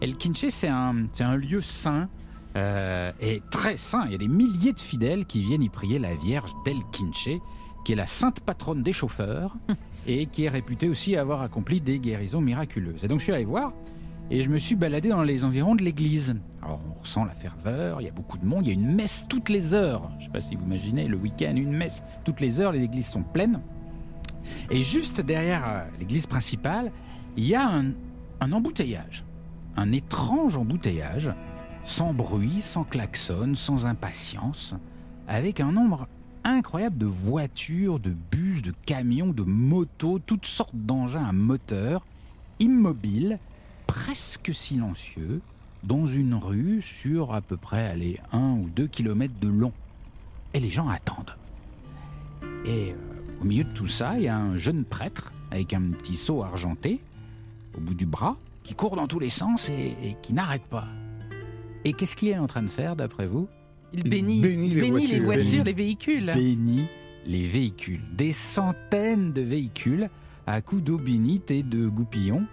El 0.00 0.16
Quinche, 0.16 0.46
c'est 0.50 0.68
un, 0.68 1.06
un, 1.20 1.36
lieu 1.36 1.60
saint 1.60 2.08
euh, 2.56 3.12
et 3.20 3.42
très 3.50 3.76
saint. 3.76 4.04
Il 4.06 4.12
y 4.12 4.14
a 4.14 4.18
des 4.18 4.28
milliers 4.28 4.72
de 4.72 4.80
fidèles 4.80 5.24
qui 5.26 5.42
viennent 5.42 5.62
y 5.62 5.68
prier 5.68 5.98
la 5.98 6.14
Vierge 6.14 6.52
d'El 6.64 6.78
Quinche, 6.92 7.40
qui 7.84 7.92
est 7.92 7.96
la 7.96 8.06
sainte 8.06 8.40
patronne 8.40 8.82
des 8.82 8.92
chauffeurs 8.92 9.56
et 10.06 10.26
qui 10.26 10.44
est 10.44 10.48
réputée 10.48 10.88
aussi 10.88 11.16
avoir 11.16 11.42
accompli 11.42 11.80
des 11.80 11.98
guérisons 11.98 12.40
miraculeuses. 12.40 13.04
Et 13.04 13.08
donc 13.08 13.20
je 13.20 13.24
suis 13.24 13.32
allé 13.32 13.44
voir 13.44 13.72
et 14.32 14.42
je 14.42 14.48
me 14.48 14.58
suis 14.58 14.76
baladé 14.76 15.10
dans 15.10 15.22
les 15.22 15.44
environs 15.44 15.74
de 15.74 15.84
l'église. 15.84 16.34
Alors 16.62 16.80
on 16.88 16.98
ressent 16.98 17.26
la 17.26 17.34
ferveur, 17.34 18.00
il 18.00 18.04
y 18.04 18.08
a 18.08 18.12
beaucoup 18.12 18.38
de 18.38 18.46
monde, 18.46 18.64
il 18.64 18.68
y 18.68 18.70
a 18.70 18.74
une 18.74 18.94
messe 18.94 19.26
toutes 19.28 19.50
les 19.50 19.74
heures. 19.74 20.10
Je 20.12 20.20
ne 20.20 20.22
sais 20.22 20.30
pas 20.30 20.40
si 20.40 20.56
vous 20.56 20.64
imaginez, 20.64 21.06
le 21.06 21.18
week-end, 21.18 21.52
une 21.54 21.76
messe 21.76 22.02
toutes 22.24 22.40
les 22.40 22.58
heures, 22.58 22.72
les 22.72 22.82
églises 22.82 23.08
sont 23.08 23.22
pleines. 23.22 23.60
Et 24.70 24.82
juste 24.82 25.20
derrière 25.20 25.68
euh, 25.68 25.84
l'église 26.00 26.26
principale, 26.26 26.90
il 27.36 27.44
y 27.44 27.54
a 27.54 27.68
un, 27.68 28.52
embouteillage, 28.52 29.22
un 29.76 29.92
étrange 29.92 30.56
embouteillage, 30.56 31.30
sans 31.84 32.14
bruit, 32.14 32.62
sans 32.62 32.84
klaxon, 32.84 33.52
sans 33.54 33.84
impatience, 33.84 34.74
avec 35.28 35.60
un 35.60 35.72
nombre 35.72 36.08
incroyable 36.42 36.96
de 36.96 37.06
voitures, 37.06 38.00
de 38.00 38.14
bus, 38.30 38.62
de 38.62 38.72
camions, 38.86 39.28
de 39.28 39.42
motos, 39.42 40.20
toutes 40.20 40.46
sortes 40.46 40.74
d'engins 40.74 41.26
à 41.26 41.32
moteur, 41.32 42.06
immobiles, 42.60 43.38
presque 43.92 44.54
silencieux 44.54 45.42
dans 45.84 46.06
une 46.06 46.34
rue 46.34 46.80
sur 46.80 47.34
à 47.34 47.42
peu 47.42 47.58
près 47.58 47.86
allez, 47.86 48.18
un 48.32 48.52
ou 48.52 48.70
deux 48.74 48.86
kilomètres 48.86 49.38
de 49.38 49.48
long. 49.48 49.72
Et 50.54 50.60
les 50.60 50.70
gens 50.70 50.88
attendent. 50.88 51.36
Et 52.64 52.92
euh, 52.92 53.42
au 53.42 53.44
milieu 53.44 53.64
de 53.64 53.72
tout 53.74 53.88
ça, 53.88 54.14
il 54.16 54.22
y 54.22 54.28
a 54.28 54.36
un 54.36 54.56
jeune 54.56 54.84
prêtre 54.84 55.30
avec 55.50 55.74
un 55.74 55.82
petit 55.90 56.16
seau 56.16 56.42
argenté 56.42 57.00
au 57.76 57.80
bout 57.80 57.92
du 57.92 58.06
bras 58.06 58.38
qui 58.62 58.74
court 58.74 58.96
dans 58.96 59.06
tous 59.06 59.18
les 59.18 59.28
sens 59.28 59.68
et, 59.68 60.16
qui 60.22 60.32
n'arrête 60.32 60.64
pas. 60.64 60.86
Et 61.84 61.92
qu'est-ce 61.92 62.16
qu'il 62.16 62.30
est 62.30 62.38
en 62.38 62.46
train 62.46 62.62
de 62.62 62.68
faire 62.68 62.96
d'après 62.96 63.26
vous? 63.26 63.46
Il 63.92 64.04
bénit, 64.04 64.40
les, 64.40 65.20
voitures. 65.20 65.64
les 65.64 65.72
véhicules. 65.74 66.30
Bénit 66.32 66.86
les 67.26 67.46
véhicules. 67.46 68.00
Des 68.14 68.32
centaines 68.32 69.34
de 69.34 69.42
véhicules 69.42 70.08
à 70.46 70.62
coups 70.62 70.82
d'eau 70.82 70.96
bénite 70.96 71.50
et 71.50 71.62
de 71.62 71.88
goupillons 71.88 72.46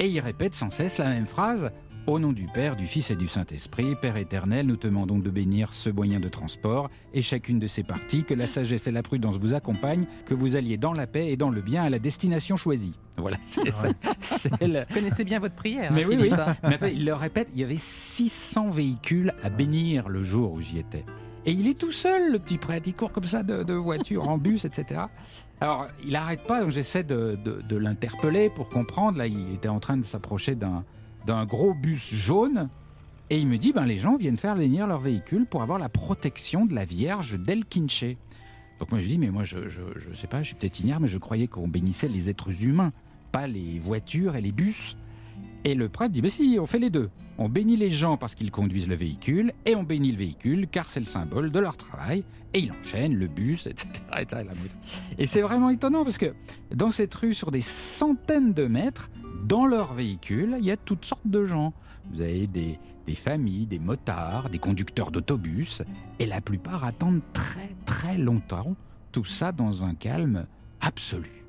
et 0.00 0.08
il 0.08 0.18
répète 0.18 0.54
sans 0.54 0.70
cesse 0.70 0.98
la 0.98 1.10
même 1.10 1.26
phrase. 1.26 1.70
Au 2.06 2.18
nom 2.18 2.32
du 2.32 2.46
Père, 2.46 2.76
du 2.76 2.86
Fils 2.86 3.10
et 3.10 3.16
du 3.16 3.28
Saint-Esprit, 3.28 3.94
Père 3.94 4.16
éternel, 4.16 4.66
nous 4.66 4.76
te 4.76 4.86
demandons 4.86 5.18
de 5.18 5.28
bénir 5.28 5.74
ce 5.74 5.90
moyen 5.90 6.18
de 6.18 6.28
transport 6.28 6.90
et 7.12 7.20
chacune 7.20 7.58
de 7.58 7.66
ses 7.66 7.82
parties, 7.82 8.24
que 8.24 8.32
la 8.32 8.46
sagesse 8.46 8.86
et 8.86 8.90
la 8.90 9.02
prudence 9.02 9.36
vous 9.36 9.52
accompagnent, 9.52 10.06
que 10.24 10.32
vous 10.32 10.56
alliez 10.56 10.78
dans 10.78 10.94
la 10.94 11.06
paix 11.06 11.30
et 11.30 11.36
dans 11.36 11.50
le 11.50 11.60
bien 11.60 11.84
à 11.84 11.90
la 11.90 11.98
destination 11.98 12.56
choisie. 12.56 12.94
Voilà, 13.18 13.36
c'est 13.42 13.70
ça. 13.70 14.48
Vous 14.60 14.94
connaissez 14.94 15.24
bien 15.24 15.38
votre 15.38 15.54
prière. 15.54 15.92
Mais 15.92 16.06
oui, 16.06 16.16
oui. 16.18 16.30
Mais 16.64 16.78
il 16.94 17.04
le 17.04 17.14
répète, 17.14 17.48
il 17.52 17.60
y 17.60 17.64
avait 17.64 17.76
600 17.76 18.70
véhicules 18.70 19.34
à 19.44 19.50
bénir 19.50 20.08
le 20.08 20.24
jour 20.24 20.52
où 20.52 20.60
j'y 20.62 20.78
étais. 20.78 21.04
Et 21.46 21.52
il 21.52 21.66
est 21.68 21.78
tout 21.78 21.92
seul, 21.92 22.32
le 22.32 22.38
petit 22.38 22.58
prêtre. 22.58 22.86
Il 22.88 22.94
court 22.94 23.12
comme 23.12 23.24
ça 23.24 23.42
de, 23.42 23.72
voiture 23.72 24.28
en 24.28 24.38
bus, 24.38 24.64
etc. 24.64 25.02
Alors, 25.60 25.88
il 26.04 26.12
n'arrête 26.12 26.44
pas, 26.44 26.60
donc 26.60 26.70
j'essaie 26.70 27.02
de, 27.04 27.76
l'interpeller 27.76 28.50
pour 28.50 28.68
comprendre. 28.68 29.18
Là, 29.18 29.26
il 29.26 29.54
était 29.54 29.68
en 29.68 29.80
train 29.80 29.96
de 29.96 30.04
s'approcher 30.04 30.54
d'un 30.54 31.46
gros 31.46 31.74
bus 31.74 32.12
jaune. 32.12 32.68
Et 33.32 33.38
il 33.38 33.46
me 33.46 33.58
dit, 33.58 33.72
ben, 33.72 33.86
les 33.86 33.98
gens 33.98 34.16
viennent 34.16 34.36
faire 34.36 34.56
lénir 34.56 34.88
leur 34.88 35.00
véhicule 35.00 35.46
pour 35.46 35.62
avoir 35.62 35.78
la 35.78 35.88
protection 35.88 36.66
de 36.66 36.74
la 36.74 36.84
Vierge 36.84 37.38
d'El 37.38 37.64
Quinche. 37.64 38.16
Donc 38.80 38.90
moi 38.90 39.00
je 39.00 39.06
dis, 39.06 39.18
mais 39.18 39.30
moi 39.30 39.44
je 39.44 39.58
ne 39.58 40.14
sais 40.14 40.26
pas, 40.26 40.42
je 40.42 40.48
suis 40.48 40.56
peut-être 40.56 40.80
ignare, 40.80 41.00
mais 41.00 41.06
je 41.06 41.18
croyais 41.18 41.46
qu'on 41.46 41.68
bénissait 41.68 42.08
les 42.08 42.30
êtres 42.30 42.64
humains, 42.64 42.92
pas 43.30 43.46
les 43.46 43.78
voitures 43.78 44.36
et 44.36 44.40
les 44.40 44.52
bus. 44.52 44.96
Et 45.64 45.74
le 45.74 45.88
prêtre 45.88 46.12
dit, 46.12 46.22
mais 46.22 46.30
si, 46.30 46.58
on 46.60 46.66
fait 46.66 46.78
les 46.78 46.90
deux. 46.90 47.10
On 47.38 47.48
bénit 47.48 47.76
les 47.76 47.90
gens 47.90 48.16
parce 48.16 48.34
qu'ils 48.34 48.50
conduisent 48.50 48.88
le 48.88 48.94
véhicule, 48.94 49.52
et 49.64 49.74
on 49.74 49.82
bénit 49.82 50.12
le 50.12 50.18
véhicule 50.18 50.68
car 50.70 50.86
c'est 50.86 51.00
le 51.00 51.06
symbole 51.06 51.50
de 51.50 51.58
leur 51.58 51.76
travail. 51.76 52.24
Et 52.52 52.60
il 52.60 52.72
enchaîne 52.72 53.14
le 53.14 53.28
bus, 53.28 53.66
etc. 53.66 53.88
Et 55.18 55.26
c'est 55.26 55.40
vraiment 55.40 55.70
étonnant 55.70 56.04
parce 56.04 56.18
que 56.18 56.34
dans 56.74 56.90
cette 56.90 57.14
rue, 57.14 57.34
sur 57.34 57.50
des 57.50 57.60
centaines 57.60 58.52
de 58.52 58.66
mètres, 58.66 59.10
dans 59.44 59.66
leur 59.66 59.94
véhicule, 59.94 60.56
il 60.58 60.64
y 60.64 60.70
a 60.70 60.76
toutes 60.76 61.04
sortes 61.04 61.26
de 61.26 61.46
gens. 61.46 61.72
Vous 62.12 62.20
avez 62.20 62.46
des, 62.46 62.78
familles, 63.14 63.66
des 63.66 63.78
motards, 63.78 64.50
des 64.50 64.58
conducteurs 64.58 65.10
d'autobus, 65.10 65.82
et 66.18 66.26
la 66.26 66.40
plupart 66.40 66.84
attendent 66.84 67.22
très 67.32 67.74
très 67.84 68.16
longtemps, 68.16 68.76
tout 69.10 69.24
ça 69.24 69.50
dans 69.50 69.82
un 69.82 69.94
calme 69.94 70.46
absolu. 70.80 71.44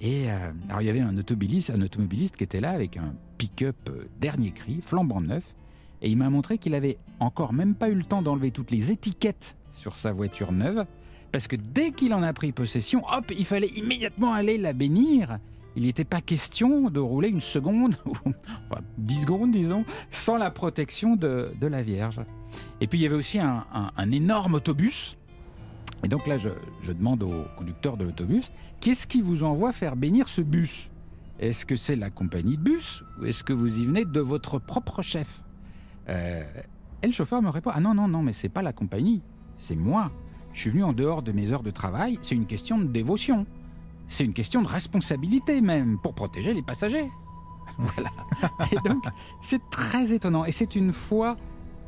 Et 0.00 0.30
euh, 0.30 0.52
alors 0.68 0.82
il 0.82 0.84
y 0.84 0.90
avait 0.90 1.00
un 1.00 1.16
automobiliste 1.16 2.36
qui 2.36 2.44
était 2.44 2.60
là 2.60 2.70
avec 2.70 2.96
un 2.96 3.14
euh, 3.62 3.72
dernier 4.20 4.52
cri, 4.52 4.80
flambant 4.82 5.20
neuf, 5.20 5.54
et 6.02 6.10
il 6.10 6.16
m'a 6.16 6.30
montré 6.30 6.58
qu'il 6.58 6.74
avait 6.74 6.98
encore 7.20 7.52
même 7.52 7.74
pas 7.74 7.88
eu 7.88 7.94
le 7.94 8.02
temps 8.02 8.22
d'enlever 8.22 8.50
toutes 8.50 8.70
les 8.70 8.90
étiquettes 8.90 9.56
sur 9.72 9.96
sa 9.96 10.12
voiture 10.12 10.52
neuve, 10.52 10.84
parce 11.32 11.48
que 11.48 11.56
dès 11.56 11.90
qu'il 11.92 12.14
en 12.14 12.22
a 12.22 12.32
pris 12.32 12.52
possession, 12.52 13.02
hop, 13.12 13.32
il 13.36 13.44
fallait 13.44 13.70
immédiatement 13.74 14.32
aller 14.32 14.58
la 14.58 14.72
bénir. 14.72 15.38
Il 15.76 15.84
n'était 15.84 16.04
pas 16.04 16.20
question 16.20 16.88
de 16.90 17.00
rouler 17.00 17.28
une 17.28 17.40
seconde, 17.40 17.96
ou 18.06 18.12
enfin, 18.12 18.82
dix 18.98 19.22
secondes 19.22 19.50
disons, 19.50 19.84
sans 20.10 20.36
la 20.36 20.50
protection 20.50 21.16
de, 21.16 21.50
la 21.60 21.82
Vierge. 21.82 22.20
Et 22.80 22.86
puis 22.86 22.98
il 23.00 23.02
y 23.02 23.06
avait 23.06 23.16
aussi 23.16 23.40
un 23.40 24.12
énorme 24.12 24.54
autobus 24.54 25.16
et 26.04 26.08
donc 26.08 26.26
là, 26.26 26.36
je, 26.36 26.50
demande 26.92 27.22
au 27.22 27.44
conducteur 27.56 27.96
de 27.96 28.04
l'autobus, 28.04 28.50
qu'est-ce 28.80 29.06
qui 29.06 29.22
vous 29.22 29.42
envoie 29.42 29.72
faire 29.72 29.96
bénir 29.96 30.28
ce 30.28 30.42
bus? 30.42 30.90
Est-ce 31.44 31.66
que 31.66 31.76
c'est 31.76 31.94
la 31.96 32.08
compagnie 32.08 32.56
de 32.56 32.62
bus 32.62 33.04
ou 33.20 33.26
est-ce 33.26 33.44
que 33.44 33.52
vous 33.52 33.78
y 33.78 33.84
venez 33.84 34.06
de 34.06 34.20
votre 34.20 34.58
propre 34.58 35.02
chef? 35.02 35.42
Euh, 36.08 36.42
Et 37.02 37.06
le 37.06 37.12
chauffeur 37.12 37.42
me 37.42 37.50
répond, 37.50 37.70
ah 37.74 37.80
non, 37.80 37.92
non, 37.92 38.08
non, 38.08 38.22
mais 38.22 38.32
c'est 38.32 38.48
pas 38.48 38.62
la 38.62 38.72
compagnie, 38.72 39.20
c'est 39.58 39.76
moi. 39.76 40.10
Je 40.54 40.60
suis 40.60 40.70
venu 40.70 40.84
en 40.84 40.94
dehors 40.94 41.22
de 41.22 41.32
mes 41.32 41.52
heures 41.52 41.62
de 41.62 41.70
travail, 41.70 42.18
c'est 42.22 42.34
une 42.34 42.46
question 42.46 42.78
de 42.78 42.84
dévotion. 42.84 43.46
C'est 44.08 44.24
une 44.24 44.32
question 44.32 44.62
de 44.62 44.68
responsabilité 44.68 45.60
même, 45.60 45.98
pour 46.02 46.14
protéger 46.14 46.54
les 46.54 46.62
passagers. 46.62 47.10
Voilà. 47.78 48.10
Et 48.72 48.76
donc, 48.88 49.04
c'est 49.42 49.68
très 49.68 50.14
étonnant. 50.14 50.44
Et 50.46 50.52
c'est 50.52 50.76
une 50.76 50.92
foi 50.92 51.36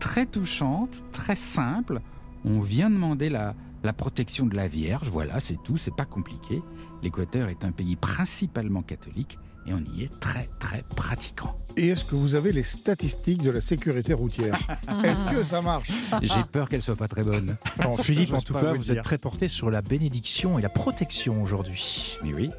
très 0.01 0.27
touchante, 0.27 1.03
très 1.13 1.37
simple. 1.37 2.01
On 2.45 2.59
vient 2.61 2.91
demander 2.91 3.31
la, 3.31 3.55
la 3.87 3.93
protection 3.93 4.47
de 4.47 4.57
la 4.57 4.67
Vierge, 4.67 5.09
voilà, 5.11 5.39
c'est 5.39 5.57
tout, 5.63 5.77
c'est 5.77 5.95
pas 5.95 6.05
compliqué. 6.05 6.61
L'Équateur 7.03 7.49
est 7.49 7.65
un 7.65 7.71
pays 7.71 7.95
principalement 7.95 8.83
catholique 8.83 9.39
et 9.65 9.73
on 9.73 9.83
y 9.95 10.03
est 10.03 10.21
très 10.21 10.49
très 10.59 10.83
pratiquant. 10.97 11.57
Et 11.77 11.89
est-ce 11.89 12.05
que 12.05 12.17
vous 12.17 12.35
avez 12.35 12.51
les 12.51 12.65
statistiques 12.65 13.43
de 13.43 13.51
la 13.51 13.61
sécurité 13.61 14.13
routière 14.13 14.59
Est-ce 15.05 15.25
que 15.25 15.43
ça 15.45 15.63
marche 15.63 15.93
J'ai 16.21 16.43
peur 16.51 16.69
qu'elles 16.69 16.83
soient 16.83 16.97
pas 16.97 17.07
très 17.07 17.23
bonnes. 17.23 17.57
Philippe, 17.99 18.33
en 18.33 18.41
tout 18.41 18.55
cas, 18.55 18.73
vous, 18.73 18.91
êtes 18.91 19.03
très 19.03 19.19
porté 19.19 19.47
sur 19.47 19.71
la 19.71 19.83
bénédiction 19.83 20.59
et 20.59 20.63
la 20.63 20.69
protection 20.69 21.41
aujourd'hui. 21.41 22.19
Oui, 22.25 22.33
oui. 22.35 22.51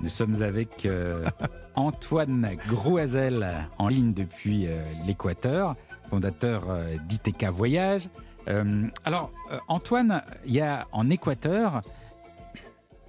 Nous 0.00 0.10
sommes 0.10 0.42
avec 0.42 0.84
euh, 0.84 1.24
Antoine 1.76 2.56
Grouazel 2.68 3.68
en 3.78 3.88
ligne 3.88 4.12
depuis 4.12 4.66
euh, 4.66 4.82
l'Équateur, 5.06 5.74
fondateur 6.10 6.64
euh, 6.68 6.96
d'ITK 7.08 7.44
Voyage. 7.44 8.08
Euh, 8.48 8.86
alors, 9.04 9.32
euh, 9.50 9.58
Antoine, 9.68 10.22
il 10.44 10.54
y 10.54 10.60
a 10.60 10.86
en 10.92 11.10
Équateur, 11.10 11.82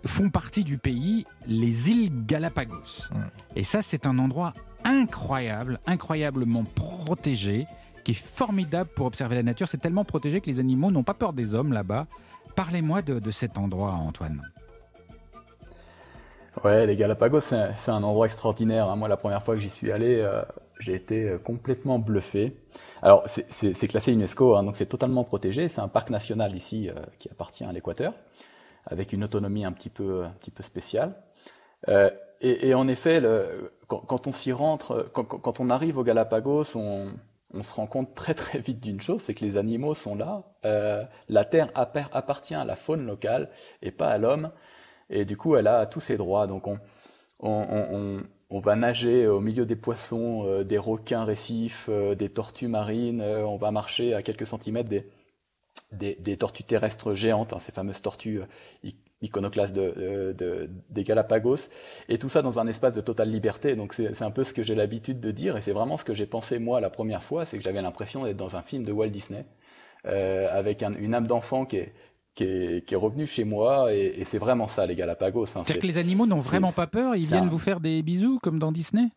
font 0.06 0.30
partie 0.30 0.64
du 0.64 0.78
pays 0.78 1.26
les 1.48 1.90
îles 1.92 2.26
Galapagos. 2.26 3.10
Et 3.56 3.64
ça, 3.64 3.82
c'est 3.82 4.06
un 4.06 4.18
endroit 4.20 4.54
incroyable, 4.84 5.80
incroyablement 5.86 6.64
protégé, 6.64 7.68
qui 8.04 8.12
est 8.12 8.14
formidable 8.14 8.90
pour 8.96 9.06
observer 9.06 9.36
la 9.36 9.44
nature. 9.44 9.68
C'est 9.68 9.80
tellement 9.80 10.06
protégé 10.06 10.40
que 10.40 10.48
les 10.48 10.60
animaux 10.60 10.92
n'ont 10.92 11.04
pas 11.04 11.14
peur 11.14 11.34
des 11.34 11.56
hommes 11.56 11.74
là-bas. 11.74 12.08
Parlez-moi 12.56 13.02
de, 13.02 13.32
cet 13.32 13.58
endroit, 13.58 13.92
Antoine. 13.92 14.42
Ouais, 16.64 16.88
les 16.88 16.96
Galapagos, 16.96 17.42
c'est 17.42 17.92
un 17.92 18.02
endroit 18.02 18.26
extraordinaire. 18.26 18.90
Hein. 18.90 18.96
Moi, 18.96 19.08
la 19.08 19.18
première 19.18 19.44
fois 19.44 19.54
que 19.54 19.60
j'y 19.60 19.70
suis 19.70 19.92
allé, 19.92 20.22
euh, 20.22 20.42
j'ai 20.80 20.96
été 20.96 21.30
euh, 21.30 21.38
complètement 21.38 22.00
bluffé. 22.00 22.58
Alors, 23.02 23.24
c'est 23.28 23.88
classé 23.88 24.12
UNESCO, 24.12 24.56
hein, 24.56 24.64
donc 24.64 24.78
c'est 24.78 24.86
totalement 24.86 25.24
protégé. 25.24 25.70
C'est 25.70 25.82
un 25.82 25.88
parc 25.88 26.10
national 26.10 26.56
ici 26.56 26.90
euh, 26.90 26.94
qui 27.20 27.30
appartient 27.30 27.64
à 27.64 27.72
l'Équateur, 27.72 28.14
avec 28.86 29.14
une 29.14 29.24
autonomie 29.24 29.66
un 29.66 29.72
petit 29.72 29.90
peu, 29.90 30.24
un 30.24 30.32
petit 30.32 30.52
peu 30.52 30.64
spéciale. 30.64 31.16
Euh, 31.90 32.10
et, 32.42 32.70
et, 32.70 32.74
en 32.74 32.88
effet, 32.88 33.20
le, 33.20 33.72
quand, 33.88 34.00
quand, 34.00 34.28
on 34.28 34.32
s'y 34.32 34.52
rentre, 34.52 35.10
quand, 35.14 35.24
quand, 35.26 35.60
on 35.60 35.70
arrive 35.70 35.98
au 35.98 36.04
Galapagos, 36.04 36.76
on, 36.76 37.12
on, 37.54 37.64
se 37.64 37.74
rend 37.74 37.88
compte 37.88 38.14
très 38.14 38.34
très 38.34 38.60
vite 38.60 38.82
d'une 38.82 39.02
chose, 39.02 39.22
c'est 39.22 39.34
que 39.34 39.44
les 39.44 39.58
animaux 39.58 39.96
sont 39.96 40.16
là. 40.16 40.44
Euh, 40.66 41.04
la 41.30 41.46
terre 41.46 41.72
appartient 41.74 42.56
à 42.56 42.66
la 42.66 42.76
faune 42.76 43.06
locale 43.06 43.50
et 43.82 43.92
pas 43.92 44.10
à 44.10 44.18
l'homme. 44.18 44.52
Et 45.10 45.26
du 45.26 45.38
coup, 45.38 45.56
elle 45.56 45.68
a 45.68 45.86
tous 45.86 46.02
ses 46.02 46.18
droits. 46.18 46.48
Donc, 46.48 46.68
on, 46.68 46.80
on, 47.40 47.66
on 47.70 48.24
va 48.60 48.76
nager 48.76 49.28
au 49.28 49.40
milieu 49.42 49.66
des 49.66 49.76
poissons, 49.76 50.46
euh, 50.46 50.64
des 50.64 50.78
requins 50.78 51.26
récifs, 51.26 51.88
euh, 51.90 52.16
des 52.16 52.30
tortues 52.30 52.68
marines, 52.68 53.22
euh, 53.22 53.46
on 53.46 53.58
va 53.58 53.72
marcher 53.72 54.14
à 54.14 54.22
quelques 54.22 54.48
centimètres 54.48 54.90
des, 54.90 55.06
des, 55.92 56.38
tortues 56.38 56.64
terrestres 56.64 57.14
géantes, 57.14 57.54
hein, 57.54 57.60
ces 57.60 57.72
fameuses 57.72 58.02
tortues 58.02 58.42
iconoclastes 59.22 59.74
de, 59.74 60.70
des 60.90 61.04
Galapagos, 61.04 61.70
et 62.10 62.18
tout 62.18 62.30
ça 62.30 62.42
dans 62.42 62.60
un 62.60 62.68
espace 62.68 62.94
de 62.94 63.02
totale 63.02 63.30
liberté. 63.30 63.76
Donc 63.76 63.94
c'est 63.94 64.22
un 64.22 64.32
peu 64.32 64.44
ce 64.44 64.54
que 64.54 64.64
j'ai 64.64 64.76
l'habitude 64.76 65.20
de 65.20 65.32
dire, 65.32 65.58
et 65.58 65.62
c'est 65.62 65.74
vraiment 65.74 65.98
ce 65.98 66.06
que 66.06 66.14
j'ai 66.14 66.26
pensé 66.26 66.60
moi 66.60 66.82
la 66.82 66.90
première 66.90 67.24
fois, 67.24 67.46
c'est 67.46 67.58
que 67.58 67.64
j'avais 67.64 67.82
l'impression 67.82 68.24
d'être 68.24 68.38
dans 68.38 68.56
un 68.56 68.62
film 68.62 68.84
de 68.84 68.92
Walt 68.92 69.10
Disney, 69.10 69.46
avec 70.04 70.84
une 70.84 71.14
âme 71.14 71.28
d'enfant 71.28 71.66
qui 71.66 71.78
est, 71.78 71.94
qui 72.38 72.44
est, 72.94 72.96
revenu 72.96 73.26
chez 73.26 73.44
moi 73.44 73.94
et, 73.94 74.24
c'est 74.26 74.38
vraiment 74.38 74.68
ça 74.68 74.86
les 74.86 74.96
Galapagos. 74.96 75.44
Hein. 75.44 75.64
C'est-à-dire 75.66 75.82
que 75.82 75.88
les 75.88 75.98
animaux 75.98 76.26
n'ont 76.26 76.40
vraiment 76.40 76.72
pas 76.72 76.88
peur, 76.88 77.16
ils 77.16 77.26
viennent 77.26 77.50
vous 77.50 77.60
faire 77.60 77.80
des 77.80 78.02
bisous 78.02 78.40
comme 78.42 78.60
dans 78.60 78.72
Disney 78.72 79.10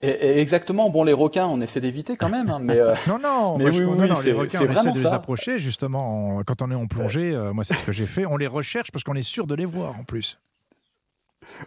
et, 0.00 0.40
exactement. 0.40 0.90
Bon, 0.90 1.02
les 1.02 1.12
requins, 1.12 1.46
on 1.46 1.60
essaie 1.60 1.80
d'éviter 1.80 2.16
quand 2.16 2.28
même, 2.28 2.48
hein, 2.50 2.60
mais 2.62 2.78
euh, 2.78 2.94
non, 3.08 3.18
non, 3.18 3.58
mais 3.58 3.64
oui, 3.64 3.80
non, 3.80 4.20
les 4.20 4.32
requins, 4.32 4.60
on 4.60 4.70
essaie 4.70 4.92
de 4.92 4.98
les 4.98 5.06
approcher 5.06 5.58
justement 5.58 6.40
quand 6.46 6.62
on 6.62 6.70
est 6.70 6.76
en 6.76 6.86
plongée. 6.86 7.34
Euh, 7.34 7.52
moi, 7.52 7.64
c'est 7.64 7.74
ce 7.74 7.82
que 7.82 7.90
j'ai 7.90 8.06
fait. 8.06 8.24
On 8.24 8.36
les 8.36 8.46
recherche 8.46 8.92
parce 8.92 9.02
qu'on 9.02 9.16
est 9.16 9.22
sûr 9.22 9.48
de 9.48 9.56
les 9.56 9.64
voir 9.64 9.98
en 9.98 10.04
plus. 10.04 10.38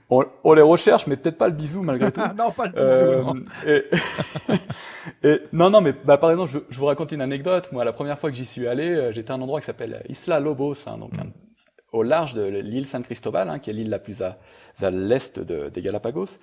On, 0.09 0.53
les 0.53 0.61
recherche, 0.61 1.07
mais 1.07 1.17
peut-être 1.17 1.37
pas 1.37 1.47
le 1.47 1.53
bisou 1.53 1.81
malgré 1.83 2.11
tout. 2.11 2.21
non, 2.37 2.51
pas 2.51 2.67
le 2.67 2.71
bisou. 2.71 3.45
Euh, 3.65 3.81
et, 5.23 5.41
non, 5.53 5.69
non, 5.69 5.81
mais 5.81 5.93
bah, 5.93 6.17
par 6.17 6.31
exemple, 6.31 6.63
je, 6.69 6.77
vous 6.77 6.85
raconte 6.85 7.11
une 7.11 7.21
anecdote. 7.21 7.71
Moi, 7.71 7.85
la 7.85 7.93
première 7.93 8.19
fois 8.19 8.29
que 8.29 8.35
j'y 8.35 8.45
suis 8.45 8.67
allé, 8.67 8.89
euh, 8.89 9.11
j'étais 9.11 9.31
à 9.31 9.35
un 9.35 9.41
endroit 9.41 9.59
qui 9.59 9.65
s'appelle 9.65 10.03
Isla 10.09 10.39
Lobos, 10.39 10.87
hein, 10.87 10.97
donc 10.97 11.11
au 11.91 12.03
large 12.03 12.33
de 12.33 12.43
l'île 12.43 12.85
San 12.85 13.03
Cristobal, 13.03 13.49
hein, 13.49 13.59
qui 13.59 13.69
est 13.69 13.73
l'île 13.73 13.89
la 13.89 13.99
plus 13.99 14.21
à, 14.21 14.37
l'est 14.91 15.39
des 15.39 15.81
Galapagos. 15.81 16.37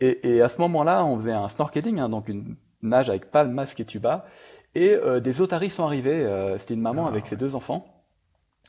Et, 0.00 0.42
à 0.42 0.48
ce 0.48 0.60
moment-là, 0.60 1.04
on 1.04 1.16
faisait 1.16 1.32
un 1.32 1.48
snorkeling, 1.48 2.00
hein, 2.00 2.08
donc 2.08 2.28
une 2.28 2.56
nage 2.82 3.08
avec 3.08 3.30
palme, 3.30 3.52
masque 3.52 3.80
et 3.80 3.86
tuba. 3.86 4.26
Et 4.74 4.90
euh, 4.90 5.20
des 5.20 5.40
otaries 5.40 5.70
sont 5.70 5.84
arrivées. 5.84 6.26
C'était 6.58 6.74
une 6.74 6.82
maman 6.82 7.06
ah. 7.06 7.10
avec 7.10 7.26
ses 7.26 7.36
deux 7.36 7.54
enfants. 7.54 7.86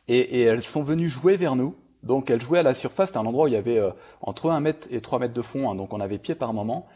Et, 0.08 0.20
et 0.20 0.42
elles 0.44 0.62
sont 0.62 0.84
venues 0.84 1.10
jouer 1.10 1.36
vers 1.36 1.58
nous. 1.58 1.76
Donc 2.04 2.30
elle 2.30 2.42
jouait 2.42 2.60
à 2.60 2.64
la 2.64 2.74
surface, 2.74 3.10
c'était 3.10 3.20
un 3.20 3.26
endroit 3.26 3.46
où 3.46 3.48
il 3.48 3.54
y 3.54 3.58
avait 3.58 3.80
euh, 3.80 3.92
entre 4.22 4.52
1 4.52 4.60
mètre 4.60 4.88
et 4.92 5.02
3 5.02 5.20
mètres 5.20 5.34
de 5.34 5.42
fond, 5.42 5.70
hein, 5.70 5.76
donc 5.76 5.94
on 5.94 6.00
avait 6.00 6.20
pied 6.20 6.36
par 6.36 6.54
moment. 6.54 6.88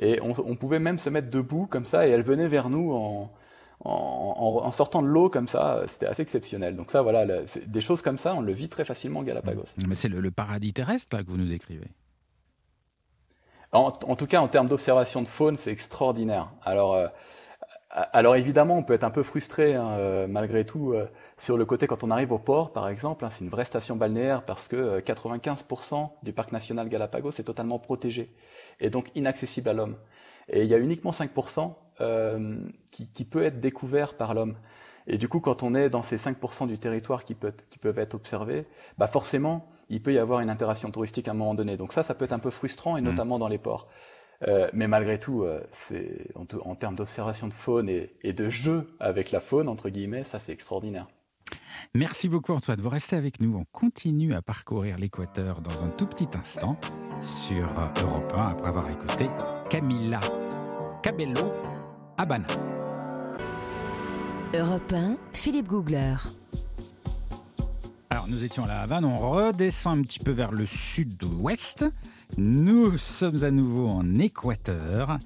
Et 0.00 0.18
on, 0.22 0.56
pouvait 0.56 0.80
même 0.80 0.98
se 0.98 1.08
mettre 1.08 1.30
debout 1.30 1.66
comme 1.66 1.84
ça, 1.84 2.08
et 2.08 2.10
elle 2.10 2.22
venait 2.22 2.48
vers 2.48 2.68
nous 2.68 2.92
en, 2.92 3.30
en, 3.84 4.72
sortant 4.72 5.02
de 5.02 5.06
l'eau 5.06 5.28
comme 5.30 5.46
ça, 5.46 5.84
c'était 5.86 6.06
assez 6.06 6.22
exceptionnel. 6.22 6.74
Donc 6.74 6.90
ça, 6.90 7.02
voilà, 7.02 7.24
des 7.66 7.80
choses 7.80 8.02
comme 8.02 8.18
ça, 8.18 8.34
on 8.34 8.40
le 8.40 8.52
vit 8.52 8.68
très 8.68 8.84
facilement 8.84 9.20
en 9.20 9.22
Galapagos. 9.22 9.66
Mais 9.86 9.94
c'est 9.94 10.08
le, 10.08 10.30
paradis 10.30 10.72
terrestre 10.72 11.16
là, 11.16 11.22
que 11.22 11.30
vous 11.30 11.36
nous 11.36 11.48
décrivez. 11.48 11.88
En, 13.72 13.90
tout 13.92 14.26
cas, 14.26 14.40
en 14.40 14.46
termes 14.46 14.68
d'observation 14.68 15.20
de 15.20 15.26
faune, 15.26 15.56
c'est 15.56 15.72
extraordinaire. 15.72 16.52
Alors, 16.62 16.94
euh, 16.94 17.08
alors 17.94 18.34
évidemment, 18.34 18.76
on 18.76 18.82
peut 18.82 18.92
être 18.92 19.04
un 19.04 19.10
peu 19.10 19.22
frustré 19.22 19.76
hein, 19.76 19.92
euh, 19.92 20.26
malgré 20.26 20.64
tout 20.64 20.92
euh, 20.92 21.06
sur 21.38 21.56
le 21.56 21.64
côté 21.64 21.86
quand 21.86 22.02
on 22.02 22.10
arrive 22.10 22.32
au 22.32 22.40
port, 22.40 22.72
par 22.72 22.88
exemple. 22.88 23.24
Hein, 23.24 23.30
c'est 23.30 23.44
une 23.44 23.50
vraie 23.50 23.64
station 23.64 23.94
balnéaire 23.94 24.44
parce 24.44 24.66
que 24.66 24.98
95% 24.98 25.94
euh, 25.94 26.06
du 26.24 26.32
parc 26.32 26.50
national 26.50 26.88
Galapagos 26.88 27.30
est 27.38 27.44
totalement 27.44 27.78
protégé 27.78 28.34
et 28.80 28.90
donc 28.90 29.12
inaccessible 29.14 29.68
à 29.68 29.74
l'homme. 29.74 29.96
Et 30.48 30.62
il 30.62 30.68
y 30.68 30.74
a 30.74 30.78
uniquement 30.78 31.12
5% 31.12 31.72
qui, 32.90 33.08
qui, 33.08 33.24
peut 33.24 33.44
être 33.44 33.60
découvert 33.60 34.14
par 34.14 34.34
l'homme. 34.34 34.56
Et 35.06 35.16
du 35.16 35.28
coup, 35.28 35.38
quand 35.38 35.62
on 35.62 35.74
est 35.74 35.88
dans 35.88 36.02
ces 36.02 36.16
5% 36.16 36.66
du 36.66 36.78
territoire 36.78 37.24
qui, 37.24 37.34
peut, 37.34 37.52
qui 37.70 37.78
peuvent 37.78 37.98
être 37.98 38.14
observés, 38.14 38.66
bah 38.98 39.06
forcément, 39.06 39.68
il 39.88 40.02
peut 40.02 40.12
y 40.12 40.18
avoir 40.18 40.40
une 40.40 40.50
interaction 40.50 40.90
touristique 40.90 41.28
à 41.28 41.30
un 41.30 41.34
moment 41.34 41.54
donné. 41.54 41.76
Donc 41.76 41.92
ça, 41.92 42.02
ça 42.02 42.14
peut 42.14 42.24
être 42.24 42.32
un 42.32 42.38
peu 42.40 42.50
frustrant, 42.50 42.96
et 42.96 43.00
mmh. 43.00 43.04
notamment 43.04 43.38
dans 43.38 43.48
les 43.48 43.58
ports. 43.58 43.88
Euh, 44.46 44.68
mais 44.72 44.88
malgré 44.88 45.18
tout, 45.18 45.42
euh, 45.42 45.60
c'est 45.70 46.28
en, 46.34 46.74
termes 46.74 46.94
d'observation 46.94 47.48
de 47.48 47.52
faune 47.52 47.88
et, 47.88 48.32
de 48.32 48.50
jeu 48.50 48.94
avec 49.00 49.30
la 49.30 49.40
faune, 49.40 49.68
entre 49.68 49.88
guillemets, 49.88 50.24
ça 50.24 50.38
c'est 50.38 50.52
extraordinaire. 50.52 51.06
Merci 51.94 52.28
beaucoup 52.28 52.52
Antoine, 52.52 52.80
vous 52.80 52.88
restez 52.88 53.16
avec 53.16 53.40
nous. 53.40 53.56
On 53.56 53.64
continue 53.72 54.34
à 54.34 54.42
parcourir 54.42 54.98
l'équateur 54.98 55.60
dans 55.60 55.82
un 55.82 55.88
tout 55.88 56.06
petit 56.06 56.28
instant 56.34 56.76
sur 57.22 57.68
Europe 58.02 58.32
1 58.34 58.48
après 58.48 58.68
avoir 58.68 58.90
écouté 58.90 59.28
Camilla 59.70 60.20
Cabello 61.02 61.52
Habana. 62.16 62.46
Europe 64.54 64.92
1, 64.92 65.16
Philippe 65.32 65.68
Googler. 65.68 66.16
Alors 68.10 68.28
nous 68.28 68.44
étions 68.44 68.64
à 68.64 68.68
la 68.68 68.80
Havane, 68.82 69.04
on 69.04 69.18
redescend 69.18 69.98
un 69.98 70.02
petit 70.02 70.20
peu 70.20 70.30
vers 70.30 70.52
le 70.52 70.66
sud-ouest. 70.66 71.84
Nous 72.36 72.98
sommes 72.98 73.44
à 73.44 73.50
nouveau 73.50 73.88
en 73.88 74.16
Équateur. 74.16 75.18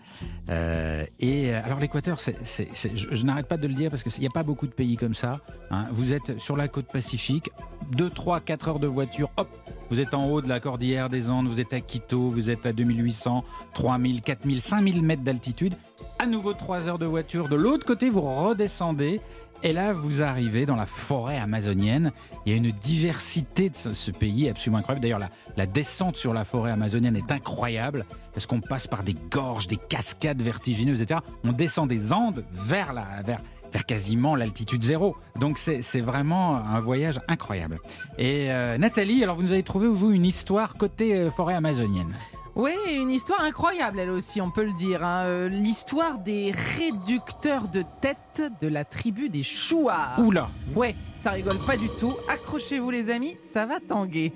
Euh, 0.50 1.04
et 1.20 1.54
euh, 1.54 1.60
alors 1.64 1.80
l'Équateur, 1.80 2.18
je, 2.18 3.24
n'arrête 3.24 3.46
pas 3.46 3.56
de 3.56 3.66
le 3.66 3.74
dire 3.74 3.90
parce 3.90 4.02
qu'il 4.02 4.20
n'y 4.20 4.26
a 4.26 4.30
pas 4.30 4.42
beaucoup 4.42 4.66
de 4.66 4.72
pays 4.72 4.96
comme 4.96 5.14
ça. 5.14 5.36
Hein. 5.70 5.86
Vous 5.92 6.12
êtes 6.12 6.38
sur 6.38 6.56
la 6.56 6.68
côte 6.68 6.86
pacifique, 6.86 7.50
2, 7.92 8.10
3, 8.10 8.40
4 8.40 8.68
heures 8.68 8.78
de 8.78 8.86
voiture, 8.86 9.30
hop, 9.36 9.48
vous 9.90 10.00
êtes 10.00 10.14
en 10.14 10.28
haut 10.30 10.42
de 10.42 10.48
la 10.48 10.60
cordillère 10.60 11.08
des 11.08 11.30
Andes, 11.30 11.48
vous 11.48 11.60
êtes 11.60 11.72
à 11.72 11.80
Quito, 11.80 12.28
vous 12.28 12.50
êtes 12.50 12.66
à 12.66 12.72
2800, 12.72 13.44
3000, 13.74 14.22
4000, 14.22 14.60
5000 14.60 15.02
mètres 15.02 15.22
d'altitude. 15.22 15.74
À 16.18 16.26
nouveau 16.26 16.52
3 16.52 16.88
heures 16.88 16.98
de 16.98 17.06
voiture. 17.06 17.48
De 17.48 17.56
l'autre 17.56 17.86
côté, 17.86 18.10
vous 18.10 18.20
redescendez 18.20 19.20
et 19.62 19.72
là, 19.72 19.92
vous 19.92 20.22
arrivez 20.22 20.66
dans 20.66 20.76
la 20.76 20.86
forêt 20.86 21.38
amazonienne. 21.38 22.12
Il 22.46 22.52
y 22.52 22.54
a 22.54 22.58
une 22.58 22.70
diversité 22.70 23.70
de 23.70 23.76
ce, 23.76 24.10
pays 24.10 24.48
absolument 24.48 24.78
incroyable. 24.78 25.02
D'ailleurs, 25.02 25.30
la, 25.56 25.66
descente 25.66 26.16
sur 26.16 26.32
la 26.32 26.44
forêt 26.44 26.70
amazonienne 26.70 27.16
est 27.16 27.32
incroyable 27.32 28.06
parce 28.32 28.46
qu'on 28.46 28.60
passe 28.60 28.86
par 28.86 29.02
des 29.02 29.14
gorges, 29.14 29.66
des 29.66 29.76
cascades 29.76 30.42
vertigineuses, 30.42 31.02
etc. 31.02 31.20
On 31.44 31.52
descend 31.52 31.88
des 31.88 32.12
Andes 32.12 32.44
vers, 32.52 32.92
la, 32.92 33.22
vers, 33.24 33.40
vers 33.72 33.84
quasiment 33.84 34.36
l'altitude 34.36 34.82
zéro. 34.82 35.16
Donc 35.40 35.58
c'est 35.58 36.00
vraiment 36.00 36.56
un 36.56 36.80
voyage 36.80 37.20
incroyable. 37.26 37.80
Et 38.16 38.52
euh, 38.52 38.78
Nathalie, 38.78 39.22
alors 39.24 39.36
vous 39.36 39.42
nous 39.42 39.52
avez 39.52 39.64
trouvé, 39.64 39.88
vous, 39.88 40.12
une 40.12 40.24
histoire 40.24 40.74
côté 40.74 41.14
euh, 41.14 41.30
forêt 41.30 41.54
amazonienne. 41.54 42.14
Oui, 42.58 42.72
une 42.90 43.10
histoire 43.10 43.40
incroyable, 43.42 44.00
elle 44.00 44.10
aussi, 44.10 44.40
on 44.40 44.50
peut 44.50 44.64
le 44.64 44.72
dire. 44.72 45.04
Hein. 45.04 45.26
Euh, 45.26 45.48
l'histoire 45.48 46.18
des 46.18 46.52
réducteurs 46.76 47.68
de 47.68 47.84
tête 48.00 48.18
de 48.40 48.68
la 48.68 48.84
tribu 48.84 49.28
des 49.28 49.42
Chouars. 49.42 50.18
Oula 50.18 50.50
Ouais, 50.74 50.94
ça 51.16 51.32
rigole 51.32 51.58
pas 51.58 51.76
du 51.76 51.88
tout. 51.98 52.14
Accrochez-vous 52.28 52.90
les 52.90 53.10
amis, 53.10 53.36
ça 53.40 53.66
va 53.66 53.80
tanguer. 53.80 54.32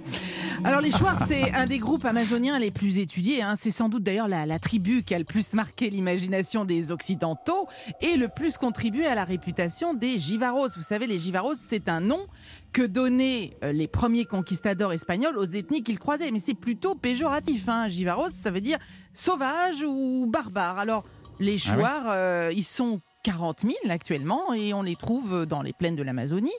Alors 0.64 0.80
les 0.80 0.90
Chouars, 0.90 1.24
c'est 1.26 1.52
un 1.52 1.66
des 1.66 1.78
groupes 1.78 2.04
amazoniens 2.04 2.58
les 2.58 2.70
plus 2.70 2.98
étudiés. 2.98 3.42
Hein. 3.42 3.54
C'est 3.56 3.70
sans 3.70 3.88
doute 3.88 4.02
d'ailleurs 4.02 4.28
la, 4.28 4.46
la, 4.46 4.58
tribu 4.58 5.02
qui 5.02 5.14
a 5.14 5.18
le 5.18 5.24
plus 5.24 5.54
marqué 5.54 5.90
l'imagination 5.90 6.64
des 6.64 6.90
Occidentaux 6.90 7.68
et 8.00 8.16
le 8.16 8.28
plus 8.28 8.58
contribué 8.58 9.06
à 9.06 9.14
la 9.14 9.24
réputation 9.24 9.94
des 9.94 10.18
Jivaros. 10.18 10.68
Vous 10.76 10.82
savez, 10.82 11.06
les 11.06 11.18
Jivaros, 11.18 11.54
c'est 11.54 11.88
un 11.88 12.00
nom 12.00 12.26
que 12.72 12.82
donnaient 12.82 13.56
euh, 13.62 13.72
les 13.72 13.86
premiers 13.86 14.24
conquistadors 14.24 14.92
espagnols 14.92 15.38
aux 15.38 15.44
ethnies 15.44 15.82
qu'ils 15.82 15.98
croisaient. 15.98 16.30
Mais 16.30 16.40
c'est 16.40 16.54
plutôt 16.54 16.94
péjoratif. 16.94 17.68
Hein. 17.68 17.88
Jivaros, 17.88 18.30
ça 18.30 18.50
veut 18.50 18.60
dire 18.60 18.78
sauvage 19.14 19.84
ou 19.86 20.26
barbare. 20.28 20.78
Alors, 20.78 21.04
les 21.38 21.54
ah 21.54 21.74
Chouars, 21.74 22.04
euh, 22.08 22.52
ils 22.54 22.64
sont 22.64 23.00
40 23.22 23.60
000 23.60 23.74
actuellement 23.88 24.52
et 24.52 24.74
on 24.74 24.82
les 24.82 24.96
trouve 24.96 25.46
dans 25.46 25.62
les 25.62 25.72
plaines 25.72 25.96
de 25.96 26.02
l'Amazonie. 26.02 26.50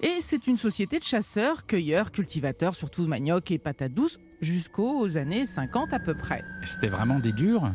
Et 0.00 0.18
c'est 0.20 0.46
une 0.48 0.58
société 0.58 0.98
de 0.98 1.04
chasseurs, 1.04 1.64
cueilleurs, 1.66 2.10
cultivateurs, 2.10 2.74
surtout 2.74 3.02
de 3.02 3.08
manioc 3.08 3.50
et 3.52 3.58
patates 3.58 3.94
douces, 3.94 4.18
jusqu'aux 4.40 5.16
années 5.16 5.46
50 5.46 5.92
à 5.92 6.00
peu 6.00 6.14
près. 6.14 6.42
C'était 6.64 6.88
vraiment 6.88 7.20
des 7.20 7.32
durs? 7.32 7.70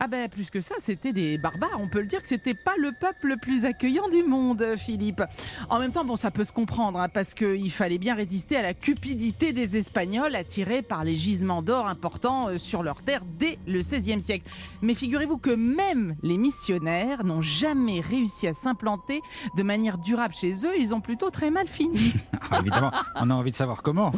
Ah 0.00 0.06
ben 0.06 0.28
plus 0.28 0.50
que 0.50 0.60
ça, 0.60 0.76
c'était 0.78 1.12
des 1.12 1.38
barbares. 1.38 1.78
On 1.78 1.88
peut 1.88 2.00
le 2.00 2.06
dire 2.06 2.22
que 2.22 2.28
c'était 2.28 2.54
pas 2.54 2.74
le 2.78 2.92
peuple 2.92 3.28
le 3.28 3.36
plus 3.36 3.64
accueillant 3.64 4.08
du 4.08 4.22
monde, 4.22 4.64
Philippe. 4.76 5.22
En 5.68 5.80
même 5.80 5.90
temps, 5.90 6.04
bon, 6.04 6.16
ça 6.16 6.30
peut 6.30 6.44
se 6.44 6.52
comprendre, 6.52 7.00
hein, 7.00 7.08
parce 7.08 7.34
qu'il 7.34 7.70
fallait 7.72 7.98
bien 7.98 8.14
résister 8.14 8.56
à 8.56 8.62
la 8.62 8.74
cupidité 8.74 9.52
des 9.52 9.76
Espagnols 9.76 10.36
attirés 10.36 10.82
par 10.82 11.02
les 11.02 11.16
gisements 11.16 11.62
d'or 11.62 11.88
importants 11.88 12.48
euh, 12.48 12.58
sur 12.58 12.84
leur 12.84 13.02
terre 13.02 13.22
dès 13.38 13.58
le 13.66 13.80
XVIe 13.80 14.20
siècle. 14.20 14.48
Mais 14.82 14.94
figurez-vous 14.94 15.38
que 15.38 15.50
même 15.50 16.16
les 16.22 16.38
missionnaires 16.38 17.24
n'ont 17.24 17.42
jamais 17.42 18.00
réussi 18.00 18.46
à 18.46 18.54
s'implanter 18.54 19.20
de 19.56 19.62
manière 19.64 19.98
durable 19.98 20.34
chez 20.34 20.52
eux. 20.64 20.78
Ils 20.78 20.94
ont 20.94 21.00
plutôt 21.00 21.30
très 21.30 21.50
mal 21.50 21.66
fini. 21.66 22.12
Ah, 22.50 22.60
évidemment, 22.60 22.90
on 23.16 23.28
a 23.28 23.34
envie 23.34 23.50
de 23.50 23.56
savoir 23.56 23.82
comment. 23.82 24.10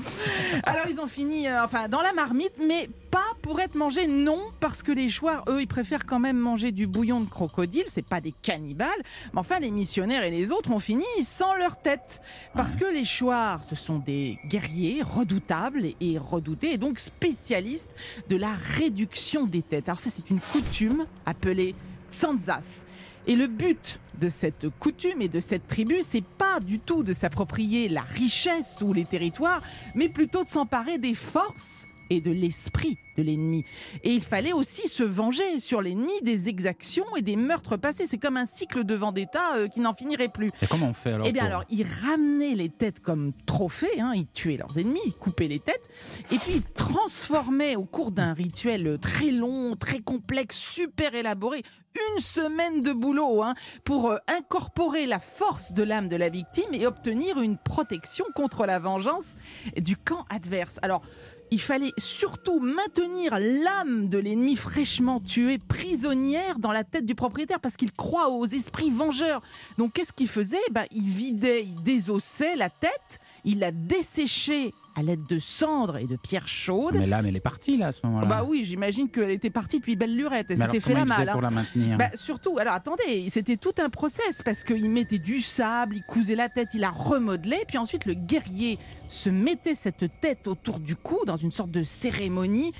Alors 0.62 0.84
ils 0.88 1.00
ont 1.00 1.08
fini, 1.08 1.48
euh, 1.48 1.64
enfin, 1.64 1.88
dans 1.88 2.00
la 2.00 2.12
marmite, 2.12 2.52
mais 2.64 2.88
pas 3.10 3.34
pour 3.42 3.60
être 3.60 3.74
mangés, 3.74 4.06
non, 4.06 4.40
parce 4.60 4.82
que 4.82 4.92
les 4.92 5.08
chouars, 5.08 5.44
eux, 5.48 5.60
ils 5.60 5.66
préfèrent 5.66 6.06
quand 6.06 6.18
même 6.20 6.38
manger 6.38 6.72
du 6.72 6.86
bouillon 6.86 7.20
de 7.20 7.28
crocodile, 7.28 7.84
c'est 7.86 8.06
pas 8.06 8.20
des 8.20 8.32
cannibales, 8.42 8.88
mais 9.32 9.40
enfin 9.40 9.58
les 9.58 9.70
missionnaires 9.70 10.22
et 10.22 10.30
les 10.30 10.50
autres 10.50 10.70
ont 10.70 10.80
fini 10.80 11.04
sans 11.22 11.54
leur 11.54 11.80
tête. 11.80 12.20
Parce 12.54 12.76
que 12.76 12.84
les 12.84 13.04
chouars, 13.04 13.64
ce 13.64 13.74
sont 13.74 13.98
des 13.98 14.38
guerriers 14.46 15.02
redoutables 15.02 15.86
et 16.00 16.18
redoutés, 16.18 16.72
et 16.72 16.78
donc 16.78 16.98
spécialistes 16.98 17.94
de 18.28 18.36
la 18.36 18.52
réduction 18.52 19.46
des 19.46 19.62
têtes. 19.62 19.88
Alors 19.88 20.00
ça, 20.00 20.10
c'est 20.10 20.30
une 20.30 20.40
coutume 20.40 21.06
appelée 21.26 21.74
tsanzas. 22.10 22.86
Et 23.26 23.36
le 23.36 23.46
but 23.46 24.00
de 24.18 24.28
cette 24.28 24.68
coutume 24.78 25.22
et 25.22 25.28
de 25.28 25.40
cette 25.40 25.66
tribu, 25.68 25.98
c'est 26.00 26.24
pas 26.24 26.58
du 26.60 26.78
tout 26.78 27.02
de 27.02 27.12
s'approprier 27.12 27.88
la 27.88 28.02
richesse 28.02 28.78
ou 28.82 28.92
les 28.92 29.04
territoires, 29.04 29.62
mais 29.94 30.08
plutôt 30.08 30.42
de 30.42 30.48
s'emparer 30.48 30.98
des 30.98 31.14
forces 31.14 31.86
et 32.10 32.20
de 32.20 32.30
l'esprit 32.30 32.98
de 33.16 33.22
l'ennemi. 33.22 33.64
Et 34.02 34.12
il 34.12 34.20
fallait 34.20 34.52
aussi 34.52 34.88
se 34.88 35.02
venger 35.02 35.60
sur 35.60 35.80
l'ennemi 35.80 36.12
des 36.22 36.48
exactions 36.48 37.04
et 37.16 37.22
des 37.22 37.36
meurtres 37.36 37.76
passés. 37.76 38.06
C'est 38.06 38.18
comme 38.18 38.36
un 38.36 38.46
cycle 38.46 38.84
de 38.84 38.94
vendetta 38.94 39.56
euh, 39.56 39.68
qui 39.68 39.80
n'en 39.80 39.94
finirait 39.94 40.28
plus. 40.28 40.50
Et 40.60 40.66
comment 40.66 40.88
on 40.88 40.94
fait 40.94 41.12
alors 41.12 41.26
Eh 41.26 41.32
bien 41.32 41.44
alors, 41.44 41.64
ils 41.70 41.86
ramenaient 41.86 42.54
les 42.54 42.68
têtes 42.68 43.00
comme 43.00 43.32
trophées, 43.46 44.00
hein. 44.00 44.12
ils 44.14 44.26
tuaient 44.26 44.56
leurs 44.56 44.76
ennemis, 44.78 45.00
ils 45.06 45.14
coupaient 45.14 45.48
les 45.48 45.60
têtes, 45.60 45.88
et 46.32 46.36
puis 46.36 46.52
ils 46.56 46.62
transformaient 46.62 47.76
au 47.76 47.84
cours 47.84 48.10
d'un 48.10 48.32
rituel 48.32 48.98
très 49.00 49.30
long, 49.30 49.76
très 49.76 50.00
complexe, 50.00 50.56
super 50.56 51.14
élaboré, 51.14 51.62
une 51.94 52.22
semaine 52.22 52.82
de 52.82 52.92
boulot 52.92 53.42
hein, 53.42 53.54
pour 53.84 54.10
euh, 54.10 54.18
incorporer 54.28 55.06
la 55.06 55.18
force 55.18 55.72
de 55.72 55.82
l'âme 55.82 56.08
de 56.08 56.16
la 56.16 56.28
victime 56.28 56.72
et 56.72 56.86
obtenir 56.86 57.40
une 57.40 57.58
protection 57.58 58.24
contre 58.34 58.66
la 58.66 58.78
vengeance 58.78 59.36
du 59.76 59.96
camp 59.96 60.24
adverse. 60.30 60.78
Alors, 60.82 61.02
il 61.50 61.60
fallait 61.60 61.92
surtout 61.98 62.60
maintenir 62.60 63.38
l'âme 63.38 64.08
de 64.08 64.18
l'ennemi 64.18 64.56
fraîchement 64.56 65.20
tué 65.20 65.58
prisonnière 65.58 66.58
dans 66.58 66.72
la 66.72 66.84
tête 66.84 67.06
du 67.06 67.14
propriétaire 67.14 67.60
parce 67.60 67.76
qu'il 67.76 67.92
croit 67.92 68.30
aux 68.30 68.46
esprits 68.46 68.90
vengeurs. 68.90 69.42
Donc 69.76 69.94
qu'est-ce 69.94 70.12
qu'il 70.12 70.28
faisait? 70.28 70.58
Bah, 70.70 70.84
Il 70.92 71.04
vidait, 71.08 71.64
il 71.64 71.82
désossait 71.82 72.56
la 72.56 72.70
tête, 72.70 73.18
il 73.44 73.58
la 73.58 73.72
desséchait 73.72 74.72
à 74.94 75.02
l'aide 75.02 75.24
de 75.26 75.38
cendres 75.38 75.96
et 75.96 76.06
de 76.06 76.16
pierres 76.16 76.48
chaudes. 76.48 76.96
Mais 76.96 77.06
l'âme, 77.06 77.26
elle 77.26 77.36
est 77.36 77.40
partie 77.40 77.76
là 77.76 77.88
à 77.88 77.92
ce 77.92 78.00
moment-là. 78.04 78.26
Bah 78.26 78.44
oui, 78.46 78.64
j'imagine 78.64 79.08
qu'elle 79.08 79.30
était 79.30 79.50
partie 79.50 79.78
depuis 79.78 79.96
belle 79.96 80.16
lurette. 80.16 80.46
Elle 80.50 80.58
s'était 80.58 80.80
fait 80.80 80.94
la 80.94 81.04
mal. 81.04 81.30
pour 81.30 81.38
hein. 81.38 81.42
la 81.42 81.50
maintenir 81.50 81.96
bah, 81.96 82.10
Surtout, 82.14 82.58
alors 82.58 82.74
attendez, 82.74 83.28
c'était 83.28 83.56
tout 83.56 83.74
un 83.78 83.88
process 83.88 84.42
parce 84.44 84.64
qu'il 84.64 84.90
mettait 84.90 85.18
du 85.18 85.40
sable, 85.40 85.96
il 85.96 86.02
cousait 86.02 86.34
la 86.34 86.48
tête, 86.48 86.68
il 86.74 86.80
la 86.80 86.90
remodelait, 86.90 87.64
puis 87.66 87.78
ensuite 87.78 88.06
le 88.06 88.14
guerrier 88.14 88.78
se 89.08 89.30
mettait 89.30 89.74
cette 89.74 90.20
tête 90.20 90.46
autour 90.46 90.80
du 90.80 90.96
cou 90.96 91.20
dans 91.26 91.36
une 91.36 91.52
sorte 91.52 91.70
de 91.70 91.82
cérémonie 91.82 92.72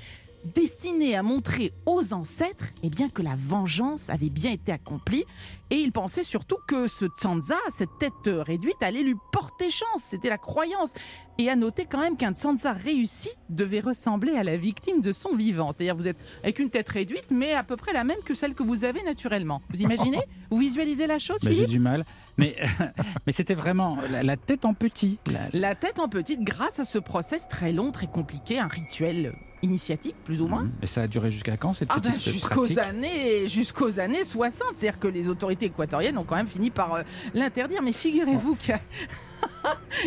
destiné 0.55 1.15
à 1.15 1.23
montrer 1.23 1.73
aux 1.85 2.13
ancêtres 2.13 2.65
eh 2.83 2.89
bien, 2.89 3.09
que 3.09 3.21
la 3.21 3.35
vengeance 3.35 4.09
avait 4.09 4.29
bien 4.29 4.51
été 4.51 4.71
accomplie. 4.71 5.25
Et 5.69 5.75
il 5.77 5.91
pensait 5.91 6.23
surtout 6.23 6.57
que 6.67 6.87
ce 6.87 7.05
Tsanza, 7.05 7.57
cette 7.69 7.97
tête 7.99 8.11
réduite, 8.25 8.81
allait 8.81 9.03
lui 9.03 9.15
porter 9.31 9.69
chance. 9.69 10.03
C'était 10.03 10.29
la 10.29 10.37
croyance. 10.37 10.93
Et 11.37 11.49
à 11.49 11.55
noter 11.55 11.85
quand 11.85 11.99
même 11.99 12.17
qu'un 12.17 12.33
Tsanza 12.33 12.73
réussi 12.73 13.29
devait 13.49 13.79
ressembler 13.79 14.33
à 14.33 14.43
la 14.43 14.57
victime 14.57 15.01
de 15.01 15.11
son 15.13 15.33
vivant. 15.33 15.71
C'est-à-dire 15.71 15.95
vous 15.95 16.07
êtes 16.07 16.17
avec 16.43 16.59
une 16.59 16.69
tête 16.69 16.89
réduite, 16.89 17.31
mais 17.31 17.53
à 17.53 17.63
peu 17.63 17.77
près 17.77 17.93
la 17.93 18.03
même 18.03 18.21
que 18.25 18.33
celle 18.33 18.53
que 18.53 18.63
vous 18.63 18.83
avez 18.83 19.01
naturellement. 19.03 19.61
Vous 19.69 19.81
imaginez? 19.81 20.19
Vous 20.51 20.57
visualisez 20.57 21.07
la 21.07 21.17
chose, 21.17 21.39
J'ai 21.43 21.65
du 21.65 21.79
mal. 21.79 22.05
Mais, 22.37 22.57
mais 23.25 23.31
c'était 23.31 23.53
vraiment 23.53 23.97
la, 24.21 24.35
tête 24.35 24.65
en 24.65 24.73
petit. 24.73 25.17
La... 25.53 25.75
tête 25.75 25.97
en 25.97 26.09
petite 26.09 26.41
grâce 26.41 26.77
à 26.79 26.83
ce 26.83 26.99
process 26.99 27.47
très 27.47 27.71
long, 27.71 27.93
très 27.93 28.07
compliqué, 28.07 28.59
un 28.59 28.67
rituel 28.67 29.33
initiatique, 29.61 30.15
plus 30.23 30.41
ou 30.41 30.47
moins. 30.47 30.67
Et 30.81 30.87
ça 30.87 31.03
a 31.03 31.07
duré 31.07 31.31
jusqu'à 31.31 31.57
quand 31.57 31.73
cette 31.73 31.89
ah 31.91 31.99
ben, 31.99 32.19
jusqu'aux 32.19 32.79
années 32.79 33.47
jusqu'aux 33.47 33.99
années 33.99 34.23
60, 34.23 34.69
c'est-à-dire 34.73 34.99
que 34.99 35.07
les 35.07 35.29
autorités 35.29 35.67
équatoriennes 35.67 36.17
ont 36.17 36.23
quand 36.23 36.35
même 36.35 36.47
fini 36.47 36.69
par 36.69 36.93
euh, 36.93 37.03
l'interdire 37.33 37.81
mais 37.81 37.93
figurez-vous 37.93 38.55
qu'il 38.55 38.69
y 38.71 38.73
a 38.73 38.79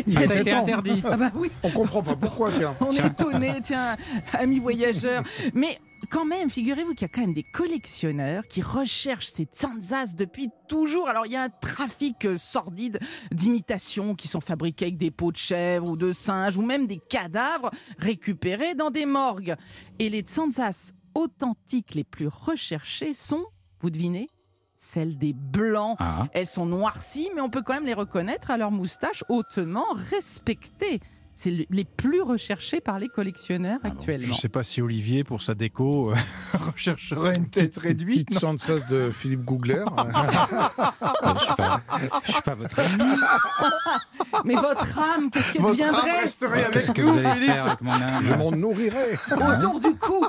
il 0.07 0.19
ah, 0.19 0.27
ça 0.27 0.35
a 0.35 0.37
été 0.39 0.53
interdit. 0.53 1.03
Ah 1.05 1.17
bah 1.17 1.31
oui. 1.35 1.51
On 1.63 1.71
comprend 1.71 2.03
pas 2.03 2.17
pourquoi, 2.17 2.51
tiens. 2.57 2.75
On 2.81 2.93
est 2.93 3.07
étonné, 3.07 3.53
tiens, 3.63 3.97
amis 4.33 4.59
voyageurs. 4.59 5.23
Mais 5.55 5.79
quand 6.05 6.25
même, 6.25 6.51
figurez-vous 6.51 6.95
qu'il 6.95 7.03
y 7.03 7.05
a 7.05 7.09
quand 7.09 7.21
même 7.21 7.35
des 7.35 7.43
collectionneurs 7.43 8.47
qui 8.47 8.63
recherchent 8.63 9.29
ces 9.29 9.45
tsanzas 9.45 10.15
depuis 10.15 10.49
toujours. 10.69 11.09
Alors, 11.09 11.27
il 11.27 11.33
y 11.33 11.37
a 11.37 11.43
un 11.43 11.49
trafic 11.49 12.25
euh, 12.25 12.39
sordide 12.39 12.99
d'imitations 13.31 14.15
qui 14.15 14.29
sont 14.29 14.41
fabriquées 14.41 14.87
avec 14.87 14.97
des 14.97 15.11
peaux 15.11 15.33
de 15.33 15.37
chèvre 15.37 15.89
ou 15.89 15.97
de 15.97 16.13
singe 16.13 16.57
ou 16.57 16.63
même 16.63 16.87
des 16.87 16.99
cadavres 16.99 17.71
récupérés 17.99 18.75
dans 18.75 18.91
des 18.91 19.07
morgues. 19.07 19.55
Et 19.99 20.09
les 20.09 20.21
tsanzas 20.21 20.93
authentiques 21.15 21.95
les 21.95 22.05
plus 22.05 22.29
recherchés 22.29 23.15
sont, 23.15 23.47
vous 23.81 23.91
devinez, 23.91 24.29
celles 24.77 25.17
des 25.17 25.33
blancs. 25.33 25.97
Ah. 25.99 26.27
Elles 26.33 26.47
sont 26.47 26.67
noircies, 26.67 27.31
mais 27.35 27.41
on 27.41 27.51
peut 27.51 27.63
quand 27.63 27.75
même 27.75 27.87
les 27.87 27.95
reconnaître 27.95 28.51
à 28.51 28.57
leur 28.57 28.71
moustache 28.71 29.25
hautement 29.29 29.87
respectée. 30.11 31.01
C'est 31.35 31.67
les 31.69 31.85
plus 31.85 32.23
recherchés 32.23 32.81
par 32.81 32.99
les 32.99 33.09
collectionneurs 33.09 33.81
ah 33.83 33.89
actuellement. 33.89 34.27
je 34.27 34.33
ne 34.33 34.37
sais 34.37 34.49
pas 34.49 34.63
si 34.63 34.81
Olivier, 34.81 35.25
pour 35.25 35.43
sa 35.43 35.55
déco, 35.55 36.13
euh, 36.13 36.15
rechercherait 36.73 37.37
une 37.37 37.49
tête 37.49 37.77
réduite. 37.77 38.29
Petite 38.29 38.41
sensas 38.41 38.89
de 38.89 39.11
Philippe 39.11 39.45
Googler. 39.45 39.85
je 39.97 41.33
ne 41.33 41.39
suis, 41.39 42.43
pas 42.45 42.55
votre 42.55 42.79
ami. 42.79 43.05
Mais 44.45 44.55
votre 44.55 44.99
âme, 44.99 45.31
qu'est-ce 45.31 45.53
qu'elle 45.53 45.63
deviendrait 45.63 46.21
resterait 46.21 46.67
Qu'est-ce 46.73 46.93
que 46.93 47.03
vous 47.03 47.19
allez 47.19 47.47
faire 47.47 47.67
avec 47.67 47.81
mon 47.81 47.93
âme 47.93 48.23
Je 48.23 48.35
m'en 48.35 48.51
nourrirai. 48.53 49.15
Autour 49.33 49.81
du 49.81 49.95
cou. 49.97 50.25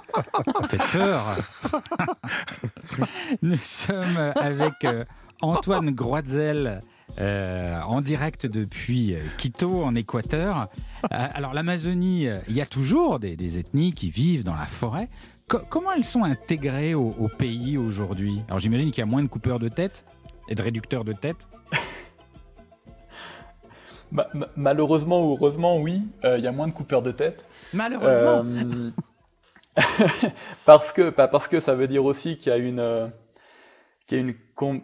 Faites 0.68 0.92
peur. 0.92 1.38
Nous 3.42 3.58
sommes 3.58 4.34
avec 4.36 4.86
euh, 4.86 5.06
Antoine 5.42 5.92
Groizel. 5.92 6.82
Euh, 7.20 7.80
en 7.82 8.02
direct 8.02 8.46
depuis 8.46 9.16
Quito, 9.38 9.84
en 9.84 9.96
Équateur. 9.96 10.68
Euh, 11.06 11.28
alors 11.34 11.54
l'Amazonie, 11.54 12.28
il 12.50 12.56
y 12.56 12.62
a 12.62 12.66
toujours 12.66 13.20
des, 13.20 13.58
ethnies 13.58 13.94
qui 13.94 14.10
vivent 14.10 14.44
dans 14.44 14.56
la 14.56 14.66
forêt. 14.66 15.08
comment 15.48 15.94
elles 15.94 16.04
sont 16.04 16.24
intégrées 16.24 16.94
au, 16.94 17.30
pays 17.38 17.78
aujourd'hui? 17.78 18.42
Alors 18.48 18.60
j'imagine 18.60 18.92
qu'il 18.92 19.04
y 19.04 19.08
a 19.08 19.10
moins 19.10 19.24
de 19.24 19.28
coupeurs 19.28 19.60
de 19.60 19.70
tête 19.70 20.04
et 20.50 20.56
de 20.56 20.62
réducteurs 20.62 21.06
de 21.06 21.14
tête. 21.14 21.38
malheureusement 24.56 25.26
ou 25.26 25.36
heureusement, 25.36 25.78
oui, 25.78 26.02
il 26.24 26.44
y 26.44 26.48
a 26.48 26.52
moins 26.52 26.68
de 26.68 26.74
coupeurs 26.74 27.02
de 27.02 27.12
tête. 27.12 27.46
Malheureusement. 27.74 28.44
parce 30.66 30.92
que, 30.92 31.10
pas 31.10 31.28
parce 31.28 31.48
que 31.48 31.60
ça 31.60 31.76
veut 31.76 31.88
dire 31.88 32.04
aussi 32.04 32.38
qu'il 32.38 32.52
y 32.52 32.56
a 32.56 32.58
une 32.58 33.12
qu'il 34.06 34.18
y 34.18 34.22
a 34.22 34.24
une 34.24 34.36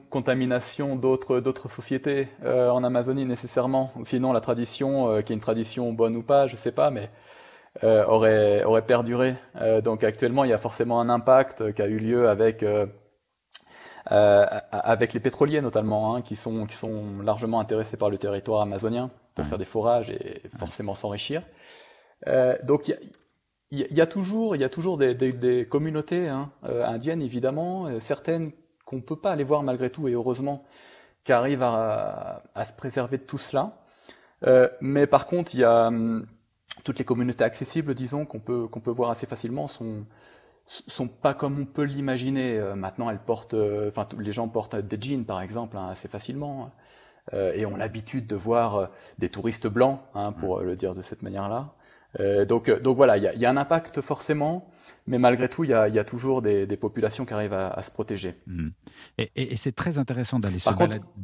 contamination 0.10 0.96
d'autres 0.96 1.40
d'autres 1.40 1.70
sociétés 1.70 2.28
euh, 2.44 2.70
en 2.70 2.84
Amazonie 2.84 3.26
nécessairement. 3.26 3.92
Sinon, 4.04 4.34
la 4.34 4.42
tradition, 4.42 5.10
euh, 5.10 5.22
qui 5.22 5.34
est 5.34 5.36
une 5.36 5.42
tradition 5.42 5.94
bonne 5.94 6.16
ou 6.16 6.24
pas, 6.24 6.48
je 6.48 6.56
sais 6.56 6.72
pas, 6.72 6.90
mais 6.90 7.10
euh, 7.84 8.04
aurait 8.06 8.64
aurait 8.64 8.86
perduré. 8.86 9.36
donc 9.84 10.04
actuellement, 10.04 10.44
il 10.44 10.50
y 10.50 10.54
a 10.54 10.58
forcément 10.58 11.00
un 11.00 11.10
impact 11.10 11.74
qui 11.74 11.82
a 11.82 11.88
eu 11.88 11.98
lieu 11.98 12.30
avec 12.30 12.66
avec 14.06 15.14
les 15.14 15.20
pétroliers 15.20 15.62
notamment, 15.62 16.16
hein, 16.16 16.22
qui 16.22 16.36
sont 16.36 16.66
qui 16.66 16.76
sont 16.76 17.22
largement 17.24 17.60
intéressés 17.60 17.98
par 17.98 18.10
le 18.10 18.18
territoire 18.18 18.62
amazonien 18.62 19.12
pour 19.36 19.46
faire 19.46 19.58
des 19.58 19.66
forages 19.66 20.10
et 20.10 20.42
forcément 20.58 20.96
s'enrichir. 20.96 21.44
donc 22.64 22.88
il 22.88 22.92
y 22.92 23.84
a, 23.84 23.88
il 23.90 23.96
y 23.96 24.02
a 24.02 24.08
toujours, 24.08 24.56
il 24.58 24.62
y 24.62 24.66
a 24.66 24.70
toujours 24.70 24.98
des, 24.98 25.16
des, 25.16 25.32
des 25.32 25.66
communautés 25.66 26.28
hein, 26.28 26.52
indiennes 26.64 27.22
évidemment, 27.22 27.88
certaines 28.02 28.52
qu'on 28.92 28.98
ne 28.98 29.02
peut 29.02 29.16
pas 29.16 29.32
aller 29.32 29.46
voir 29.46 29.64
malgré 29.64 29.90
tout, 29.90 30.10
et 30.10 30.12
heureusement, 30.12 30.66
qui 31.24 31.32
arrivent 31.32 31.64
à, 31.64 32.44
se 32.66 32.74
préserver 32.74 33.18
de 33.18 33.24
tout 33.24 33.38
cela. 33.38 33.78
Euh, 34.46 34.68
mais 34.82 35.08
par 35.08 35.28
contre, 35.28 35.56
il 35.56 35.62
y 35.62 35.64
a 35.64 35.88
hum, 35.88 36.26
toutes 36.84 37.00
les 37.00 37.06
communautés 37.06 37.46
accessibles, 37.46 37.96
disons, 37.96 38.26
qu'on 38.26 38.40
peut, 38.40 38.68
qu'on 38.68 38.82
peut 38.82 38.92
voir 38.92 39.10
assez 39.10 39.28
facilement, 39.28 39.70
sont, 39.70 40.06
sont 40.66 41.08
pas 41.08 41.34
comme 41.34 41.58
on 41.58 41.66
peut 41.66 41.84
l'imaginer. 41.84 42.60
Euh, 42.60 42.76
maintenant, 42.76 43.10
elles 43.10 43.24
portent, 43.24 43.54
euh, 43.54 43.88
enfin, 43.88 44.08
les 44.20 44.34
gens 44.34 44.50
portent 44.50 44.76
des 44.76 45.02
jeans, 45.02 45.26
par 45.26 45.42
exemple, 45.42 45.78
hein, 45.78 45.88
assez 45.88 46.10
facilement, 46.10 46.72
et 47.34 47.66
ont 47.66 47.78
l'habitude 47.78 48.28
de 48.28 48.36
voir 48.36 48.90
des 49.20 49.30
touristes 49.30 49.68
blancs, 49.68 50.02
hein, 50.16 50.34
pour 50.34 50.60
le 50.60 50.76
dire 50.76 50.94
de 50.94 51.02
cette 51.02 51.22
manière-là. 51.22 51.74
Euh, 52.20 52.46
donc, 52.46 52.70
euh, 52.70 52.80
donc 52.80 52.98
voilà, 52.98 53.18
il 53.18 53.24
y, 53.24 53.40
y 53.40 53.46
a, 53.46 53.50
un 53.50 53.58
impact 53.58 54.02
forcément, 54.02 54.68
mais 55.08 55.18
malgré 55.18 55.48
tout, 55.48 55.64
il 55.64 55.68
y, 55.68 55.72
y 55.72 56.00
a, 56.00 56.04
toujours 56.04 56.42
des, 56.42 56.68
des, 56.68 56.78
populations 56.78 57.26
qui 57.26 57.34
arrivent 57.34 57.54
à, 57.54 57.70
à 57.70 57.84
se 57.84 57.92
protéger. 57.92 58.36
Mmh. 58.48 58.70
Et, 59.18 59.32
et, 59.36 59.56
c'est 59.56 59.72
très 59.72 59.98
intéressant 59.98 60.40
d'aller 60.40 60.60
se, 60.60 60.70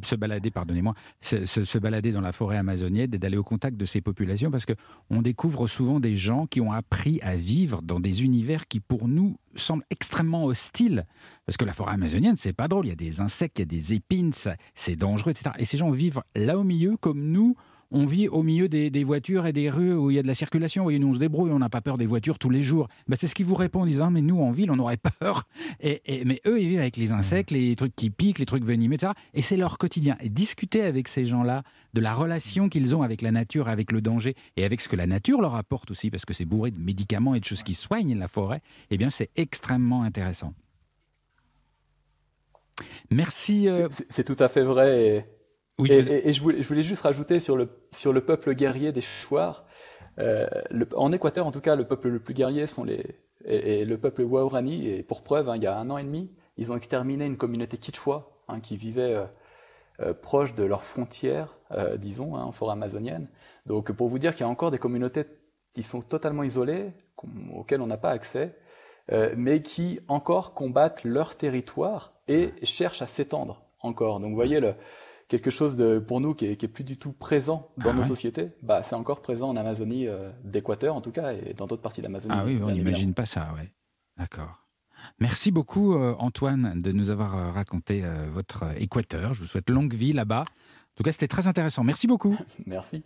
se, 0.02 0.16
balader, 0.16 0.50
pardonnez-moi, 0.50 0.94
se, 1.20 1.44
se, 1.44 1.78
balader 1.78 2.12
dans 2.12 2.20
la 2.20 2.32
forêt 2.32 2.56
amazonienne 2.56 3.12
et 3.12 3.18
d'aller 3.18 3.36
au 3.36 3.44
contact 3.44 3.76
de 3.76 3.84
ces 3.84 4.00
populations 4.00 4.50
parce 4.50 4.64
que 4.64 4.72
on 5.10 5.20
découvre 5.20 5.66
souvent 5.66 6.00
des 6.00 6.16
gens 6.16 6.46
qui 6.46 6.60
ont 6.60 6.72
appris 6.72 7.20
à 7.22 7.36
vivre 7.36 7.82
dans 7.82 8.00
des 8.00 8.24
univers 8.24 8.66
qui, 8.66 8.80
pour 8.80 9.08
nous, 9.08 9.36
semblent 9.56 9.84
extrêmement 9.90 10.44
hostiles. 10.44 11.04
Parce 11.44 11.56
que 11.56 11.64
la 11.64 11.72
forêt 11.72 11.92
amazonienne, 11.92 12.36
c'est 12.38 12.52
pas 12.52 12.68
drôle. 12.68 12.86
Il 12.86 12.90
y 12.90 12.92
a 12.92 12.96
des 12.96 13.20
insectes, 13.20 13.58
il 13.58 13.62
y 13.62 13.64
a 13.64 13.66
des 13.66 13.94
épines, 13.94 14.32
c'est 14.74 14.96
dangereux, 14.96 15.32
etc. 15.32 15.50
Et 15.58 15.64
ces 15.64 15.76
gens 15.76 15.90
vivent 15.90 16.22
là 16.34 16.58
au 16.58 16.64
milieu, 16.64 16.96
comme 16.96 17.20
nous 17.30 17.56
on 17.90 18.04
vit 18.04 18.28
au 18.28 18.42
milieu 18.42 18.68
des, 18.68 19.04
voitures 19.04 19.46
et 19.46 19.52
des 19.52 19.70
rues 19.70 19.94
où 19.94 20.10
il 20.10 20.16
y 20.16 20.18
a 20.18 20.22
de 20.22 20.26
la 20.26 20.34
circulation. 20.34 20.82
Vous 20.82 20.86
voyez, 20.86 20.98
nous, 20.98 21.08
on 21.08 21.12
se 21.14 21.18
débrouille, 21.18 21.50
on 21.50 21.58
n'a 21.58 21.70
pas 21.70 21.80
peur 21.80 21.96
des 21.96 22.06
voitures 22.06 22.38
tous 22.38 22.50
les 22.50 22.62
jours. 22.62 22.88
Ben, 23.06 23.16
c'est 23.18 23.26
ce 23.26 23.34
qu'ils 23.34 23.46
vous 23.46 23.54
répondent 23.54 23.84
en 23.84 23.86
disant 23.86 24.10
Mais 24.10 24.20
nous, 24.20 24.40
en 24.40 24.50
ville, 24.50 24.70
on 24.70 24.78
aurait 24.78 24.98
peur. 24.98 25.44
Et, 25.80 26.24
mais 26.24 26.40
eux, 26.46 26.60
ils 26.60 26.68
vivent 26.68 26.80
avec 26.80 26.96
les 26.96 27.12
insectes, 27.12 27.50
les 27.50 27.74
trucs 27.76 27.96
qui 27.96 28.10
piquent, 28.10 28.38
les 28.38 28.46
trucs 28.46 28.64
venimeux, 28.64 28.94
etc. 28.94 29.12
Et 29.34 29.42
c'est 29.42 29.56
leur 29.56 29.78
quotidien. 29.78 30.16
Et 30.20 30.28
discuter 30.28 30.82
avec 30.82 31.08
ces 31.08 31.24
gens-là 31.24 31.62
de 31.94 32.00
la 32.00 32.14
relation 32.14 32.68
qu'ils 32.68 32.94
ont 32.94 33.02
avec 33.02 33.22
la 33.22 33.30
nature, 33.30 33.68
avec 33.68 33.92
le 33.92 34.02
danger 34.02 34.34
et 34.56 34.64
avec 34.64 34.80
ce 34.80 34.88
que 34.88 34.96
la 34.96 35.06
nature 35.06 35.40
leur 35.40 35.54
apporte 35.54 35.90
aussi, 35.90 36.10
parce 36.10 36.24
que 36.24 36.34
c'est 36.34 36.44
bourré 36.44 36.70
de 36.70 36.78
médicaments 36.78 37.34
et 37.34 37.40
de 37.40 37.44
choses 37.44 37.62
qui 37.62 37.74
soignent 37.74 38.18
la 38.18 38.28
forêt, 38.28 38.60
eh 38.90 38.98
bien, 38.98 39.08
c'est 39.08 39.30
extrêmement 39.36 40.02
intéressant. 40.02 40.52
Merci. 43.10 43.68
Euh, 43.68 43.88
c'est 44.10 44.24
tout 44.24 44.36
à 44.38 44.48
fait 44.48 44.62
vrai. 44.62 45.26
Je, 45.78 46.40
voulais, 46.40 46.62
je, 46.62 46.68
voulais, 46.68 46.82
juste 46.82 47.02
rajouter 47.02 47.40
sur 47.40 47.56
le, 47.56 47.68
sur 47.92 48.12
le 48.12 48.20
peuple 48.20 48.54
guerrier 48.54 48.92
des 48.92 49.00
Chouars. 49.00 49.64
Euh, 50.18 50.46
en 50.96 51.12
Équateur, 51.12 51.46
en 51.46 51.52
tout 51.52 51.60
cas, 51.60 51.76
le 51.76 51.86
peuple 51.86 52.08
le 52.08 52.18
plus 52.18 52.34
guerrier 52.34 52.66
sont 52.66 52.84
les, 52.84 53.04
et, 53.44 53.84
le 53.84 53.98
peuple 53.98 54.22
Waorani. 54.22 54.88
Et 54.88 55.02
pour 55.02 55.22
preuve, 55.22 55.48
hein, 55.48 55.56
il 55.56 55.62
y 55.62 55.66
a 55.66 55.76
un 55.76 55.90
an 55.90 55.98
et 55.98 56.04
demi, 56.04 56.30
ils 56.56 56.72
ont 56.72 56.76
exterminé 56.76 57.26
une 57.26 57.36
communauté 57.36 57.76
quichua 57.76 58.30
hein, 58.48 58.60
qui 58.60 58.76
vivait 58.76 59.14
euh, 59.14 59.24
euh, 60.00 60.14
proche 60.14 60.54
de 60.54 60.62
leurs 60.62 60.84
frontières, 60.84 61.58
euh, 61.72 61.96
disons, 61.96 62.36
hein, 62.36 62.44
en 62.44 62.52
forêt 62.52 62.72
amazonienne. 62.72 63.28
Donc, 63.66 63.90
pour 63.90 64.08
vous 64.08 64.20
dire 64.20 64.32
qu'il 64.32 64.42
y 64.42 64.44
a 64.44 64.48
encore 64.48 64.70
des 64.70 64.78
communautés 64.78 65.24
qui 65.72 65.82
sont 65.82 66.02
totalement 66.02 66.44
isolées, 66.44 66.92
auxquelles 67.52 67.80
on 67.80 67.88
n'a 67.88 67.96
pas 67.96 68.10
accès, 68.10 68.56
euh, 69.10 69.34
mais 69.36 69.60
qui 69.60 69.98
encore 70.06 70.54
combattent 70.54 71.02
leur 71.02 71.34
territoire 71.34 72.12
et 72.28 72.52
cherchent 72.62 73.02
à 73.02 73.08
s'étendre 73.08 73.64
encore. 73.80 74.20
Donc, 74.20 74.30
vous 74.30 74.36
voyez 74.36 74.60
le 74.60 74.74
quelque 75.28 75.50
chose 75.50 75.76
de, 75.76 75.98
pour 75.98 76.20
nous 76.20 76.34
qui 76.34 76.46
est, 76.46 76.56
qui 76.56 76.66
est 76.66 76.68
plus 76.68 76.84
du 76.84 76.96
tout 76.96 77.12
présent 77.12 77.70
dans 77.76 77.90
ah 77.90 77.92
nos 77.92 78.04
sociétés, 78.04 78.50
bah, 78.62 78.82
c'est 78.82 78.94
encore 78.94 79.20
présent 79.20 79.48
en 79.48 79.56
Amazonie 79.56 80.06
euh, 80.06 80.30
d'Équateur 80.42 80.94
en 80.94 81.00
tout 81.00 81.12
cas 81.12 81.32
et 81.32 81.54
dans 81.54 81.66
d'autres 81.66 81.82
parties 81.82 82.00
d'Amazonie. 82.00 82.34
Ah 82.36 82.44
oui, 82.44 82.58
on 82.62 82.70
n'imagine 82.70 83.14
pas 83.14 83.26
ça, 83.26 83.52
ouais. 83.56 83.70
D'accord. 84.16 84.66
Merci 85.20 85.50
beaucoup 85.52 85.94
euh, 85.94 86.14
Antoine 86.18 86.78
de 86.80 86.92
nous 86.92 87.10
avoir 87.10 87.36
euh, 87.36 87.50
raconté 87.50 88.02
votre 88.32 88.64
Équateur. 88.78 89.34
Je 89.34 89.40
vous 89.40 89.46
souhaite 89.46 89.70
longue 89.70 89.94
vie 89.94 90.12
là-bas. 90.12 90.40
En 90.42 90.94
tout 90.96 91.04
cas, 91.04 91.12
c'était 91.12 91.28
très 91.28 91.46
intéressant. 91.46 91.84
Merci 91.84 92.06
beaucoup. 92.06 92.36
Merci. 92.66 93.04